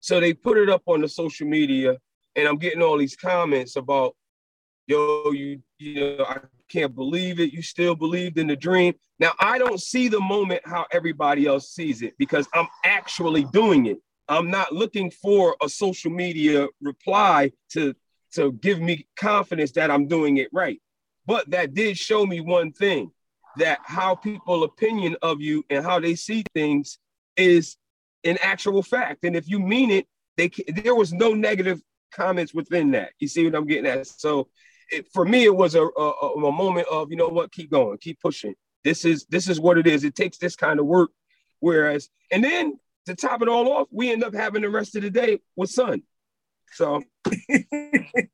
So 0.00 0.18
they 0.18 0.34
put 0.34 0.58
it 0.58 0.68
up 0.68 0.82
on 0.86 1.00
the 1.02 1.08
social 1.08 1.46
media, 1.46 1.98
and 2.34 2.48
I'm 2.48 2.58
getting 2.58 2.82
all 2.82 2.98
these 2.98 3.14
comments 3.14 3.76
about, 3.76 4.16
yo, 4.88 5.30
you, 5.30 5.62
you 5.78 6.16
know, 6.16 6.24
I 6.24 6.40
can't 6.68 6.96
believe 6.96 7.38
it. 7.38 7.52
You 7.52 7.62
still 7.62 7.94
believed 7.94 8.38
in 8.38 8.48
the 8.48 8.56
dream. 8.56 8.94
Now, 9.20 9.30
I 9.38 9.56
don't 9.56 9.80
see 9.80 10.08
the 10.08 10.18
moment 10.18 10.62
how 10.64 10.84
everybody 10.90 11.46
else 11.46 11.70
sees 11.70 12.02
it 12.02 12.14
because 12.18 12.48
I'm 12.52 12.66
actually 12.84 13.44
doing 13.44 13.86
it. 13.86 13.98
I'm 14.28 14.50
not 14.50 14.72
looking 14.72 15.12
for 15.12 15.54
a 15.62 15.68
social 15.68 16.10
media 16.10 16.66
reply 16.80 17.52
to, 17.70 17.94
to 18.32 18.50
give 18.54 18.80
me 18.80 19.06
confidence 19.14 19.70
that 19.72 19.92
I'm 19.92 20.08
doing 20.08 20.38
it 20.38 20.48
right. 20.52 20.82
But 21.24 21.48
that 21.50 21.72
did 21.72 21.96
show 21.96 22.26
me 22.26 22.40
one 22.40 22.72
thing 22.72 23.12
that 23.58 23.78
how 23.84 24.14
people 24.14 24.64
opinion 24.64 25.16
of 25.22 25.40
you 25.40 25.64
and 25.70 25.84
how 25.84 26.00
they 26.00 26.14
see 26.14 26.44
things 26.54 26.98
is 27.36 27.76
an 28.24 28.38
actual 28.42 28.82
fact. 28.82 29.24
And 29.24 29.36
if 29.36 29.48
you 29.48 29.58
mean 29.58 29.90
it, 29.90 30.06
they 30.36 30.50
there 30.68 30.94
was 30.94 31.12
no 31.12 31.34
negative 31.34 31.80
comments 32.12 32.54
within 32.54 32.92
that. 32.92 33.12
You 33.18 33.28
see 33.28 33.44
what 33.44 33.54
I'm 33.54 33.66
getting 33.66 33.86
at? 33.86 34.06
So 34.06 34.48
it, 34.90 35.06
for 35.12 35.24
me, 35.24 35.44
it 35.44 35.54
was 35.54 35.74
a, 35.74 35.82
a, 35.84 36.10
a 36.10 36.52
moment 36.52 36.88
of 36.90 37.10
you 37.10 37.16
know 37.16 37.28
what, 37.28 37.52
keep 37.52 37.70
going, 37.70 37.98
keep 37.98 38.20
pushing. 38.20 38.54
This 38.82 39.04
is 39.04 39.26
this 39.26 39.48
is 39.48 39.60
what 39.60 39.78
it 39.78 39.86
is. 39.86 40.04
It 40.04 40.14
takes 40.14 40.38
this 40.38 40.56
kind 40.56 40.80
of 40.80 40.86
work. 40.86 41.10
Whereas, 41.60 42.08
and 42.30 42.42
then 42.44 42.78
to 43.06 43.14
top 43.14 43.42
it 43.42 43.48
all 43.48 43.70
off, 43.72 43.88
we 43.90 44.12
end 44.12 44.24
up 44.24 44.34
having 44.34 44.62
the 44.62 44.70
rest 44.70 44.96
of 44.96 45.02
the 45.02 45.10
day 45.10 45.40
with 45.56 45.70
sun. 45.70 46.02
So, 46.72 47.02
so 47.26 47.34
what 47.40 47.62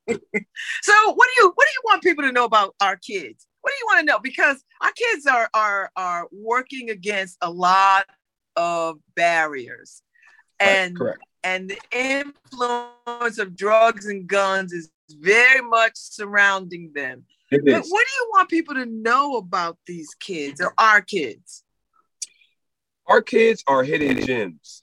do 0.09 0.15
you 0.17 1.53
what 1.55 1.67
do 1.67 1.73
you 1.73 1.83
want 1.85 2.03
people 2.03 2.25
to 2.25 2.33
know 2.33 2.45
about 2.45 2.75
our 2.81 2.97
kids? 2.97 3.47
What 3.63 3.71
do 3.71 3.77
you 3.79 3.87
want 3.87 4.01
to 4.01 4.13
know? 4.13 4.19
Because 4.19 4.63
our 4.81 4.93
kids 4.93 5.27
are 5.27 5.51
are 5.55 5.91
are 5.97 6.29
working 6.33 6.91
against 6.91 7.39
a 7.43 7.51
lot 7.51 8.07
of 8.57 8.99
barriers, 9.15 10.03
and 10.59 10.99
right, 10.99 11.17
and 11.45 11.71
the 11.71 11.79
influence 11.93 13.39
of 13.39 13.57
drugs 13.57 14.07
and 14.07 14.27
guns 14.27 14.73
is 14.73 14.91
very 15.11 15.63
much 15.63 15.93
surrounding 15.95 16.93
them. 16.95 17.25
But 17.51 17.85
what 17.89 18.07
do 18.07 18.13
you 18.15 18.31
want 18.33 18.49
people 18.49 18.75
to 18.77 18.87
know 18.87 19.37
about 19.37 19.77
these 19.87 20.15
kids 20.15 20.61
or 20.61 20.73
our 20.79 21.01
kids? 21.01 21.65
Our 23.07 23.23
kids 23.23 23.65
are 23.67 23.83
hidden 23.83 24.25
gems. 24.25 24.83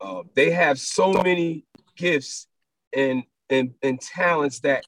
Uh, 0.00 0.22
they 0.34 0.50
have 0.50 0.78
so 0.78 1.12
many 1.12 1.64
gifts 1.96 2.46
and, 2.94 3.24
and 3.50 3.74
and 3.82 4.00
talents 4.00 4.60
that 4.60 4.86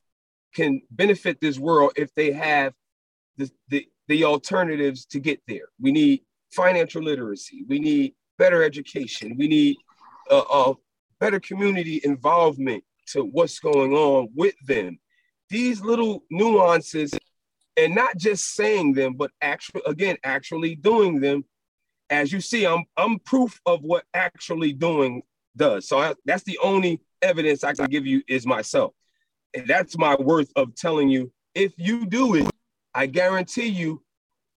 can 0.58 0.82
benefit 0.90 1.40
this 1.40 1.58
world 1.58 1.92
if 1.96 2.12
they 2.14 2.32
have 2.32 2.72
the, 3.38 3.50
the, 3.68 3.80
the 4.08 4.24
alternatives 4.24 5.06
to 5.06 5.18
get 5.20 5.40
there. 5.46 5.68
We 5.80 5.92
need 5.92 6.22
financial 6.50 7.02
literacy. 7.02 7.64
We 7.68 7.78
need 7.78 8.14
better 8.38 8.60
education. 8.64 9.36
We 9.38 9.46
need 9.48 9.76
uh, 10.30 10.74
better 11.20 11.40
community 11.40 12.00
involvement 12.02 12.82
to 13.12 13.22
what's 13.22 13.58
going 13.60 13.92
on 13.92 14.28
with 14.34 14.56
them. 14.66 14.98
These 15.48 15.80
little 15.80 16.24
nuances, 16.30 17.10
and 17.76 17.94
not 17.94 18.16
just 18.16 18.54
saying 18.54 18.94
them, 18.94 19.14
but 19.14 19.30
actually, 19.40 19.82
again, 19.86 20.16
actually 20.24 20.74
doing 20.74 21.20
them. 21.20 21.44
As 22.10 22.32
you 22.32 22.40
see, 22.40 22.66
I'm 22.66 22.84
I'm 22.96 23.18
proof 23.20 23.60
of 23.64 23.82
what 23.82 24.04
actually 24.12 24.72
doing 24.72 25.22
does. 25.56 25.88
So 25.88 25.98
I, 25.98 26.14
that's 26.24 26.44
the 26.44 26.58
only 26.62 27.00
evidence 27.22 27.64
I 27.64 27.74
can 27.74 27.86
give 27.86 28.06
you 28.06 28.22
is 28.28 28.46
myself, 28.46 28.92
that's 29.66 29.96
my 29.98 30.16
worth 30.16 30.50
of 30.56 30.74
telling 30.74 31.08
you. 31.08 31.32
If 31.54 31.72
you 31.76 32.06
do 32.06 32.34
it, 32.34 32.50
I 32.94 33.06
guarantee 33.06 33.66
you, 33.66 34.02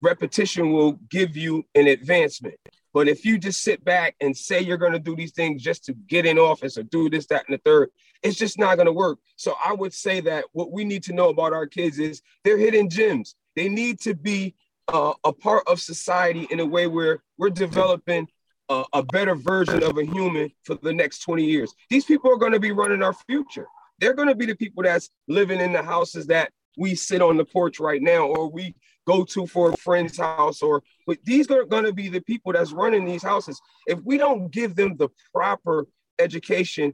repetition 0.01 0.71
will 0.71 0.93
give 1.09 1.35
you 1.35 1.63
an 1.75 1.87
advancement. 1.87 2.55
But 2.93 3.07
if 3.07 3.23
you 3.23 3.37
just 3.37 3.63
sit 3.63 3.83
back 3.85 4.15
and 4.19 4.35
say 4.35 4.61
you're 4.61 4.77
going 4.77 4.93
to 4.93 4.99
do 4.99 5.15
these 5.15 5.31
things 5.31 5.61
just 5.61 5.85
to 5.85 5.93
get 5.93 6.25
in 6.25 6.39
office 6.39 6.77
or 6.77 6.83
do 6.83 7.09
this, 7.09 7.27
that, 7.27 7.45
and 7.47 7.53
the 7.53 7.61
third, 7.63 7.89
it's 8.23 8.37
just 8.37 8.57
not 8.57 8.75
going 8.75 8.87
to 8.87 8.91
work. 8.93 9.19
So 9.35 9.55
I 9.63 9.73
would 9.73 9.93
say 9.93 10.19
that 10.21 10.45
what 10.53 10.71
we 10.71 10.83
need 10.83 11.03
to 11.03 11.13
know 11.13 11.29
about 11.29 11.53
our 11.53 11.67
kids 11.67 11.99
is 11.99 12.21
they're 12.43 12.57
hidden 12.57 12.89
gems. 12.89 13.35
They 13.55 13.69
need 13.69 13.99
to 14.01 14.15
be 14.15 14.55
uh, 14.87 15.13
a 15.23 15.31
part 15.31 15.63
of 15.67 15.79
society 15.79 16.47
in 16.49 16.59
a 16.59 16.65
way 16.65 16.87
where 16.87 17.21
we're 17.37 17.51
developing 17.51 18.27
uh, 18.69 18.83
a 18.93 19.03
better 19.03 19.35
version 19.35 19.83
of 19.83 19.97
a 19.97 20.05
human 20.05 20.51
for 20.63 20.75
the 20.75 20.93
next 20.93 21.19
20 21.19 21.43
years. 21.43 21.73
These 21.89 22.05
people 22.05 22.31
are 22.31 22.37
going 22.37 22.53
to 22.53 22.59
be 22.59 22.71
running 22.71 23.03
our 23.03 23.13
future. 23.13 23.67
They're 23.99 24.13
going 24.13 24.29
to 24.29 24.35
be 24.35 24.45
the 24.45 24.55
people 24.55 24.83
that's 24.83 25.09
living 25.27 25.59
in 25.59 25.73
the 25.73 25.83
houses 25.83 26.27
that 26.27 26.51
we 26.77 26.95
sit 26.95 27.21
on 27.21 27.37
the 27.37 27.45
porch 27.45 27.79
right 27.79 28.01
now, 28.01 28.27
or 28.27 28.49
we 28.49 28.75
go 29.05 29.23
to 29.25 29.45
for 29.47 29.71
a 29.71 29.77
friend's 29.77 30.17
house, 30.17 30.61
or 30.61 30.83
but 31.07 31.17
these 31.23 31.49
are 31.49 31.65
going 31.65 31.85
to 31.85 31.93
be 31.93 32.09
the 32.09 32.21
people 32.21 32.53
that's 32.53 32.71
running 32.71 33.05
these 33.05 33.23
houses. 33.23 33.59
If 33.87 33.99
we 34.03 34.17
don't 34.17 34.51
give 34.51 34.75
them 34.75 34.95
the 34.97 35.09
proper 35.33 35.87
education 36.19 36.93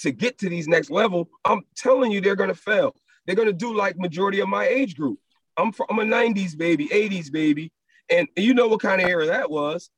to 0.00 0.12
get 0.12 0.38
to 0.38 0.48
these 0.48 0.68
next 0.68 0.90
level, 0.90 1.28
I'm 1.44 1.62
telling 1.76 2.12
you, 2.12 2.20
they're 2.20 2.36
going 2.36 2.48
to 2.48 2.54
fail. 2.54 2.94
They're 3.26 3.36
going 3.36 3.48
to 3.48 3.52
do 3.52 3.74
like 3.74 3.98
majority 3.98 4.40
of 4.40 4.48
my 4.48 4.66
age 4.66 4.96
group. 4.96 5.18
I'm 5.56 5.72
from 5.72 5.86
I'm 5.90 5.98
a 5.98 6.04
90s 6.04 6.56
baby, 6.56 6.88
80s 6.88 7.32
baby. 7.32 7.72
And 8.08 8.28
you 8.36 8.54
know 8.54 8.68
what 8.68 8.80
kind 8.80 9.00
of 9.00 9.08
era 9.08 9.26
that 9.26 9.50
was. 9.50 9.90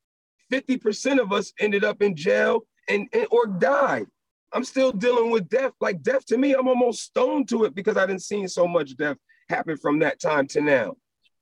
50% 0.51 1.19
of 1.19 1.31
us 1.31 1.53
ended 1.59 1.83
up 1.83 2.01
in 2.01 2.15
jail 2.15 2.61
and, 2.87 3.07
and 3.13 3.27
or 3.29 3.45
died. 3.45 4.07
I'm 4.53 4.63
still 4.63 4.91
dealing 4.91 5.31
with 5.31 5.49
death. 5.49 5.73
Like 5.79 6.01
death 6.01 6.25
to 6.27 6.37
me, 6.37 6.53
I'm 6.53 6.67
almost 6.67 7.03
stoned 7.03 7.49
to 7.49 7.65
it 7.65 7.75
because 7.75 7.97
I 7.97 8.05
didn't 8.05 8.23
see 8.23 8.47
so 8.47 8.67
much 8.67 8.95
death 8.97 9.17
happen 9.49 9.77
from 9.77 9.99
that 9.99 10.19
time 10.19 10.47
to 10.47 10.61
now. 10.61 10.95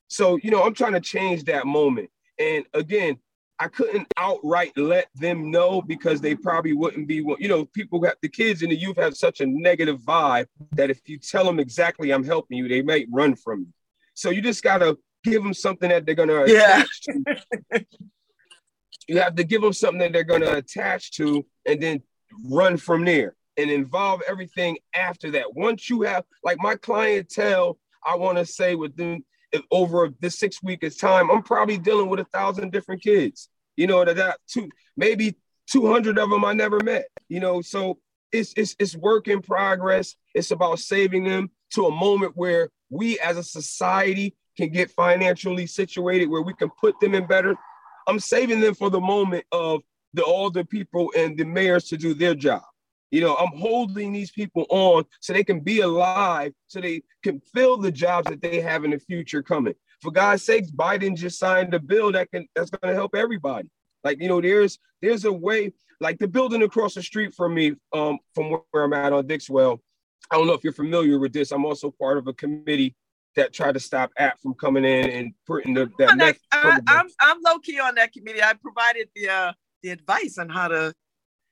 So, 0.07 0.37
you 0.41 0.51
know, 0.51 0.63
I'm 0.63 0.73
trying 0.73 0.93
to 0.93 1.01
change 1.01 1.43
that 1.45 1.65
moment. 1.65 2.09
And 2.39 2.65
again, 2.73 3.17
I 3.59 3.67
couldn't 3.67 4.07
outright 4.17 4.77
let 4.77 5.07
them 5.15 5.49
know 5.49 5.81
because 5.81 6.21
they 6.21 6.35
probably 6.35 6.73
wouldn't 6.73 7.07
be, 7.07 7.15
you 7.39 7.47
know, 7.47 7.65
people 7.65 7.99
got 7.99 8.17
the 8.21 8.29
kids 8.29 8.61
and 8.61 8.71
the 8.71 8.75
youth 8.75 8.97
have 8.97 9.17
such 9.17 9.41
a 9.41 9.45
negative 9.45 9.99
vibe 10.01 10.45
that 10.73 10.91
if 10.91 11.01
you 11.09 11.17
tell 11.17 11.43
them 11.43 11.59
exactly 11.59 12.11
I'm 12.11 12.23
helping 12.23 12.57
you, 12.57 12.67
they 12.67 12.83
might 12.83 13.07
run 13.11 13.35
from 13.35 13.61
you. 13.61 13.73
So 14.13 14.29
you 14.29 14.41
just 14.41 14.63
got 14.63 14.79
to 14.79 14.97
give 15.23 15.43
them 15.43 15.53
something 15.53 15.89
that 15.89 16.05
they're 16.05 16.15
going 16.15 16.29
to 16.29 16.45
yeah. 16.47 16.83
attach 16.83 17.01
to. 17.01 17.85
you 19.07 19.19
have 19.19 19.35
to 19.35 19.43
give 19.43 19.61
them 19.61 19.73
something 19.73 19.99
that 19.99 20.13
they're 20.13 20.23
going 20.23 20.41
to 20.41 20.57
attach 20.57 21.11
to 21.13 21.45
and 21.65 21.81
then 21.81 22.03
run 22.45 22.77
from 22.77 23.05
there 23.05 23.35
and 23.57 23.71
involve 23.71 24.21
everything 24.27 24.77
after 24.93 25.31
that. 25.31 25.55
Once 25.55 25.89
you 25.89 26.03
have, 26.03 26.23
like 26.43 26.57
my 26.59 26.75
clientele, 26.75 27.77
I 28.05 28.15
want 28.15 28.37
to 28.37 28.45
say 28.45 28.75
within 28.75 29.23
over 29.71 30.09
this 30.19 30.37
six 30.37 30.61
weeks 30.61 30.97
time, 30.97 31.31
I'm 31.31 31.41
probably 31.41 31.77
dealing 31.77 32.09
with 32.09 32.19
a 32.19 32.25
thousand 32.25 32.71
different 32.71 33.01
kids. 33.01 33.49
You 33.75 33.87
know, 33.87 34.03
that, 34.05 34.15
that 34.17 34.39
two, 34.47 34.69
maybe 34.95 35.35
200 35.71 36.17
of 36.17 36.29
them 36.29 36.45
I 36.45 36.53
never 36.53 36.79
met, 36.83 37.07
you 37.29 37.39
know, 37.39 37.61
so 37.61 37.99
it's, 38.31 38.53
it's, 38.57 38.75
it's 38.79 38.95
work 38.95 39.27
in 39.27 39.41
progress. 39.41 40.15
It's 40.33 40.51
about 40.51 40.79
saving 40.79 41.23
them 41.23 41.49
to 41.73 41.85
a 41.85 41.91
moment 41.91 42.33
where 42.35 42.69
we 42.89 43.19
as 43.19 43.37
a 43.37 43.43
society 43.43 44.35
can 44.57 44.69
get 44.69 44.91
financially 44.91 45.67
situated 45.67 46.29
where 46.29 46.41
we 46.41 46.53
can 46.53 46.69
put 46.79 46.99
them 46.99 47.13
in 47.13 47.27
better. 47.27 47.55
I'm 48.07 48.19
saving 48.19 48.59
them 48.59 48.73
for 48.73 48.89
the 48.89 48.99
moment 48.99 49.45
of 49.51 49.81
the 50.13 50.23
older 50.23 50.63
people 50.63 51.11
and 51.15 51.37
the 51.37 51.45
mayors 51.45 51.85
to 51.85 51.97
do 51.97 52.13
their 52.13 52.35
job. 52.35 52.63
You 53.11 53.21
know, 53.21 53.35
I'm 53.35 53.57
holding 53.57 54.11
these 54.11 54.31
people 54.31 54.65
on 54.69 55.05
so 55.21 55.31
they 55.31 55.43
can 55.43 55.61
be 55.61 55.79
alive, 55.79 56.53
so 56.67 56.81
they 56.81 57.03
can 57.23 57.39
fill 57.53 57.77
the 57.77 57.91
jobs 57.91 58.29
that 58.29 58.41
they 58.41 58.59
have 58.59 58.83
in 58.83 58.91
the 58.91 58.99
future 58.99 59.41
coming. 59.41 59.75
For 60.01 60.11
God's 60.11 60.43
sakes, 60.43 60.71
Biden 60.71 61.15
just 61.15 61.39
signed 61.39 61.73
a 61.73 61.79
bill 61.79 62.11
that 62.11 62.29
can 62.31 62.47
that's 62.53 62.69
going 62.69 62.91
to 62.91 62.95
help 62.95 63.15
everybody. 63.15 63.69
Like 64.03 64.21
you 64.21 64.27
know, 64.27 64.41
there's 64.41 64.79
there's 65.01 65.25
a 65.25 65.31
way. 65.31 65.73
Like 65.99 66.19
the 66.19 66.27
building 66.27 66.61
across 66.61 66.93
the 66.93 67.01
street 67.01 67.33
from 67.33 67.55
me, 67.55 67.73
um, 67.91 68.19
from 68.35 68.51
where 68.51 68.83
I'm 68.83 68.93
at 68.93 69.13
on 69.13 69.25
Dixwell, 69.25 69.81
I 70.29 70.35
don't 70.35 70.45
know 70.45 70.53
if 70.53 70.63
you're 70.63 70.73
familiar 70.73 71.17
with 71.17 71.33
this. 71.33 71.51
I'm 71.51 71.65
also 71.65 71.89
part 71.89 72.19
of 72.19 72.27
a 72.27 72.33
committee 72.33 72.95
that 73.35 73.53
tried 73.53 73.73
to 73.73 73.79
stop 73.79 74.11
app 74.17 74.39
from 74.41 74.53
coming 74.53 74.83
in 74.83 75.09
and 75.09 75.33
putting 75.45 75.73
the 75.73 75.89
that. 75.97 76.35
I, 76.51 76.79
I'm 76.87 77.07
I'm 77.19 77.37
low 77.41 77.59
key 77.59 77.79
on 77.79 77.95
that 77.95 78.11
committee. 78.11 78.43
I 78.43 78.53
provided 78.53 79.09
the 79.15 79.29
uh, 79.29 79.53
the 79.81 79.89
advice 79.89 80.37
on 80.37 80.49
how 80.49 80.67
to. 80.69 80.93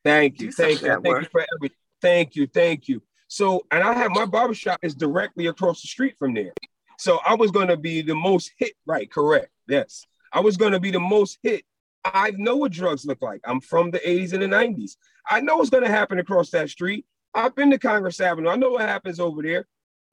Thank 0.04 0.40
you, 0.40 0.52
thank 0.52 0.82
you, 0.82 0.88
thank 0.88 1.06
you 1.06 1.28
for 1.32 1.46
everything. 1.56 1.78
Thank 2.02 2.36
you, 2.36 2.48
thank 2.48 2.88
you. 2.88 3.02
So, 3.28 3.66
and 3.72 3.84
I 3.84 3.94
have 3.94 4.12
my 4.12 4.26
barbershop 4.26 4.80
is 4.84 4.94
directly 4.94 5.48
across 5.48 5.82
the 5.82 5.88
street 5.88 6.16
from 6.20 6.34
there. 6.34 6.54
So 7.00 7.20
I 7.26 7.34
was 7.34 7.52
going 7.52 7.68
to 7.70 7.78
be 7.78 8.02
the 8.02 8.16
most 8.16 8.52
hit, 8.58 8.74
right? 8.86 9.12
Correct. 9.12 9.50
Yes. 9.68 10.06
I 10.32 10.40
was 10.40 10.58
going 10.58 10.74
to 10.74 10.80
be 10.80 10.92
the 10.92 11.00
most 11.00 11.40
hit. 11.42 11.64
I 12.06 12.32
know 12.32 12.56
what 12.56 12.72
drugs 12.72 13.06
look 13.06 13.22
like. 13.22 13.42
I'm 13.44 13.60
from 13.60 13.90
the 13.90 14.00
80s 14.00 14.34
and 14.34 14.44
the 14.44 14.48
90s. 14.48 14.98
I 15.28 15.42
know 15.42 15.58
what's 15.58 15.72
going 15.72 15.84
to 15.84 15.90
happen 15.90 16.20
across 16.20 16.52
that 16.52 16.70
street. 16.70 17.06
I've 17.34 17.56
been 17.56 17.72
to 17.72 17.80
Congress 17.80 18.22
Avenue. 18.22 18.50
I 18.50 18.56
know 18.56 18.72
what 18.72 18.82
happens 18.82 19.20
over 19.20 19.42
there. 19.42 19.68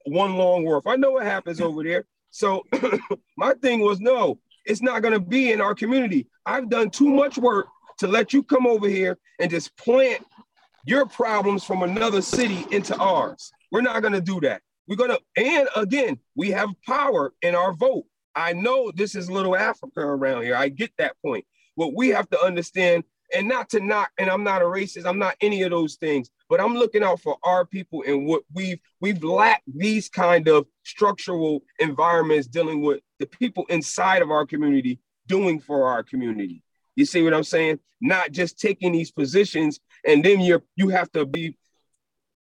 One 0.06 0.36
long 0.36 0.64
wharf. 0.64 0.86
I 0.86 0.96
know 0.96 1.12
what 1.12 1.24
happens 1.24 1.60
over 1.60 1.84
there. 1.84 2.06
So 2.30 2.64
my 3.36 3.52
thing 3.54 3.80
was 3.80 4.00
no, 4.00 4.38
it's 4.64 4.82
not 4.82 5.02
going 5.02 5.12
to 5.12 5.20
be 5.20 5.52
in 5.52 5.60
our 5.60 5.74
community. 5.74 6.28
I've 6.46 6.70
done 6.70 6.90
too 6.90 7.08
much 7.08 7.36
work 7.36 7.66
to 8.02 8.08
let 8.08 8.32
you 8.32 8.42
come 8.42 8.66
over 8.66 8.88
here 8.88 9.16
and 9.38 9.50
just 9.50 9.76
plant 9.76 10.24
your 10.84 11.06
problems 11.06 11.62
from 11.62 11.82
another 11.82 12.20
city 12.20 12.66
into 12.72 12.96
ours. 12.96 13.52
We're 13.70 13.80
not 13.80 14.02
going 14.02 14.14
to 14.14 14.20
do 14.20 14.40
that. 14.40 14.60
We're 14.88 14.96
going 14.96 15.10
to, 15.10 15.20
and 15.36 15.68
again, 15.76 16.18
we 16.34 16.50
have 16.50 16.68
power 16.84 17.32
in 17.42 17.54
our 17.54 17.72
vote. 17.72 18.04
I 18.34 18.54
know 18.54 18.90
this 18.92 19.14
is 19.14 19.30
little 19.30 19.56
Africa 19.56 20.00
around 20.00 20.42
here. 20.42 20.56
I 20.56 20.68
get 20.68 20.90
that 20.98 21.14
point. 21.24 21.44
What 21.76 21.94
we 21.94 22.08
have 22.08 22.28
to 22.30 22.40
understand, 22.40 23.04
and 23.34 23.46
not 23.46 23.70
to 23.70 23.80
knock, 23.80 24.10
and 24.18 24.28
I'm 24.28 24.42
not 24.42 24.60
a 24.60 24.64
racist, 24.64 25.06
I'm 25.06 25.20
not 25.20 25.36
any 25.40 25.62
of 25.62 25.70
those 25.70 25.94
things, 25.94 26.28
but 26.50 26.60
I'm 26.60 26.74
looking 26.74 27.04
out 27.04 27.20
for 27.20 27.36
our 27.44 27.64
people 27.64 28.02
and 28.04 28.26
what 28.26 28.42
we've 28.52 28.80
we've 29.00 29.22
lacked 29.22 29.62
these 29.72 30.08
kind 30.08 30.48
of 30.48 30.66
structural 30.82 31.62
environments 31.78 32.48
dealing 32.48 32.82
with 32.82 33.00
the 33.20 33.26
people 33.26 33.64
inside 33.68 34.20
of 34.20 34.30
our 34.32 34.44
community 34.44 34.98
doing 35.28 35.60
for 35.60 35.86
our 35.86 36.02
community. 36.02 36.62
You 36.96 37.04
see 37.04 37.22
what 37.22 37.34
I'm 37.34 37.44
saying? 37.44 37.78
Not 38.00 38.32
just 38.32 38.58
taking 38.58 38.92
these 38.92 39.10
positions 39.10 39.80
and 40.06 40.24
then 40.24 40.40
you're 40.40 40.62
you 40.76 40.88
have 40.88 41.10
to 41.12 41.24
be 41.24 41.56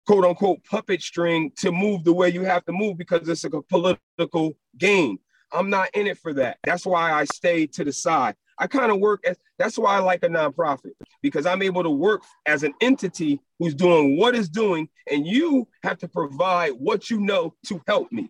quote 0.08 0.26
unquote 0.26 0.64
puppet 0.64 1.02
string 1.02 1.52
to 1.58 1.72
move 1.72 2.04
the 2.04 2.14
way 2.14 2.30
you 2.30 2.44
have 2.44 2.66
to 2.66 2.72
move 2.72 2.98
because 2.98 3.28
it's 3.28 3.44
a 3.44 3.50
political 3.50 4.58
game. 4.78 5.20
I'm 5.52 5.70
not 5.70 5.90
in 5.94 6.08
it 6.08 6.18
for 6.18 6.34
that. 6.36 6.58
That's 6.64 6.86
why 6.86 7.12
I 7.12 7.26
stay 7.26 7.68
to 7.68 7.84
the 7.84 7.92
side. 7.94 8.36
I 8.58 8.68
kind 8.68 8.92
of 8.92 9.00
work 9.00 9.24
as 9.26 9.38
that's 9.58 9.78
why 9.78 9.96
I 9.96 10.00
like 10.00 10.24
a 10.24 10.30
nonprofit 10.30 10.92
because 11.22 11.46
I'm 11.46 11.62
able 11.62 11.84
to 11.84 11.90
work 11.90 12.24
as 12.46 12.64
an 12.64 12.74
entity 12.82 13.40
who's 13.58 13.74
doing 13.74 14.18
what 14.18 14.36
is 14.36 14.50
doing, 14.50 14.90
and 15.10 15.26
you 15.26 15.68
have 15.84 15.98
to 16.00 16.08
provide 16.08 16.72
what 16.72 17.10
you 17.10 17.20
know 17.20 17.54
to 17.68 17.82
help 17.88 18.12
me. 18.12 18.30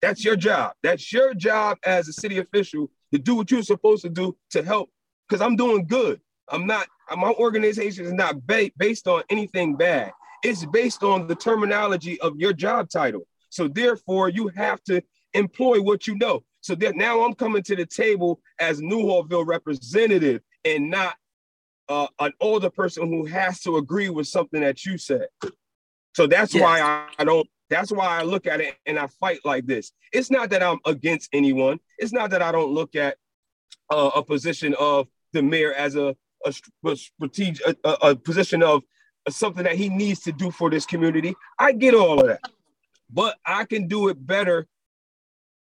That's 0.00 0.24
your 0.24 0.36
job. 0.36 0.74
That's 0.82 1.12
your 1.12 1.34
job 1.34 1.78
as 1.84 2.08
a 2.08 2.12
city 2.12 2.38
official 2.38 2.90
to 3.12 3.18
do 3.18 3.34
what 3.34 3.50
you're 3.50 3.62
supposed 3.62 4.02
to 4.02 4.10
do 4.10 4.36
to 4.50 4.62
help 4.62 4.90
because 5.28 5.40
I'm 5.40 5.56
doing 5.56 5.86
good. 5.86 6.20
I'm 6.50 6.66
not, 6.66 6.86
my 7.16 7.32
organization 7.32 8.06
is 8.06 8.12
not 8.12 8.46
ba- 8.46 8.70
based 8.76 9.06
on 9.06 9.22
anything 9.28 9.76
bad. 9.76 10.12
It's 10.42 10.64
based 10.66 11.02
on 11.02 11.26
the 11.26 11.34
terminology 11.34 12.20
of 12.20 12.36
your 12.36 12.52
job 12.52 12.88
title. 12.88 13.26
So 13.50 13.68
therefore, 13.68 14.28
you 14.28 14.48
have 14.48 14.82
to 14.84 15.02
employ 15.34 15.80
what 15.80 16.06
you 16.06 16.16
know. 16.16 16.44
So 16.60 16.74
that 16.76 16.96
now 16.96 17.22
I'm 17.22 17.34
coming 17.34 17.62
to 17.64 17.76
the 17.76 17.86
table 17.86 18.40
as 18.58 18.80
Newhallville 18.80 19.46
representative 19.46 20.42
and 20.64 20.90
not 20.90 21.16
uh, 21.88 22.08
an 22.20 22.32
older 22.40 22.70
person 22.70 23.08
who 23.08 23.24
has 23.26 23.60
to 23.62 23.76
agree 23.76 24.10
with 24.10 24.26
something 24.26 24.60
that 24.60 24.84
you 24.84 24.98
said. 24.98 25.28
So 26.14 26.26
that's 26.26 26.54
yes. 26.54 26.62
why 26.62 26.80
I, 26.80 27.08
I 27.18 27.24
don't. 27.24 27.48
That's 27.70 27.92
why 27.92 28.06
I 28.06 28.22
look 28.22 28.46
at 28.46 28.60
it 28.60 28.76
and 28.86 28.98
I 28.98 29.06
fight 29.20 29.40
like 29.44 29.66
this. 29.66 29.92
It's 30.12 30.30
not 30.30 30.50
that 30.50 30.62
I'm 30.62 30.78
against 30.86 31.28
anyone. 31.34 31.78
It's 31.98 32.12
not 32.12 32.30
that 32.30 32.40
I 32.40 32.50
don't 32.50 32.72
look 32.72 32.96
at 32.96 33.18
uh, 33.90 34.10
a 34.16 34.22
position 34.22 34.74
of 34.78 35.06
the 35.32 35.42
mayor 35.42 35.72
as 35.72 35.96
a 35.96 36.16
a, 36.46 36.54
a 36.86 36.96
strategic 36.96 37.66
a, 37.84 37.90
a, 38.02 38.16
position 38.16 38.62
of 38.62 38.82
something 39.28 39.64
that 39.64 39.74
he 39.74 39.88
needs 39.88 40.20
to 40.20 40.32
do 40.32 40.50
for 40.50 40.70
this 40.70 40.86
community. 40.86 41.34
I 41.58 41.72
get 41.72 41.94
all 41.94 42.20
of 42.20 42.26
that, 42.28 42.40
but 43.10 43.36
I 43.44 43.64
can 43.64 43.88
do 43.88 44.08
it 44.08 44.24
better 44.24 44.66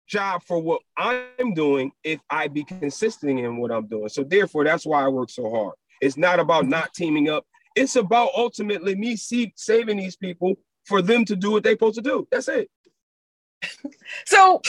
job 0.07 0.43
for 0.43 0.59
what 0.59 0.81
I'm 0.97 1.53
doing 1.53 1.91
if 2.03 2.19
I 2.29 2.47
be 2.47 2.63
consistent 2.63 3.39
in 3.39 3.57
what 3.57 3.71
I'm 3.71 3.87
doing. 3.87 4.09
So 4.09 4.23
therefore, 4.23 4.63
that's 4.63 4.85
why 4.85 5.03
I 5.03 5.07
work 5.07 5.29
so 5.29 5.49
hard. 5.49 5.73
It's 6.01 6.17
not 6.17 6.39
about 6.39 6.67
not 6.67 6.93
teaming 6.93 7.29
up. 7.29 7.45
It's 7.75 7.95
about 7.95 8.31
ultimately 8.35 8.95
me 8.95 9.15
see, 9.15 9.53
saving 9.55 9.97
these 9.97 10.17
people 10.17 10.55
for 10.85 11.01
them 11.01 11.23
to 11.25 11.35
do 11.35 11.51
what 11.51 11.63
they're 11.63 11.73
supposed 11.73 11.95
to 11.95 12.01
do. 12.01 12.27
That's 12.31 12.49
it. 12.49 12.69
so 14.25 14.61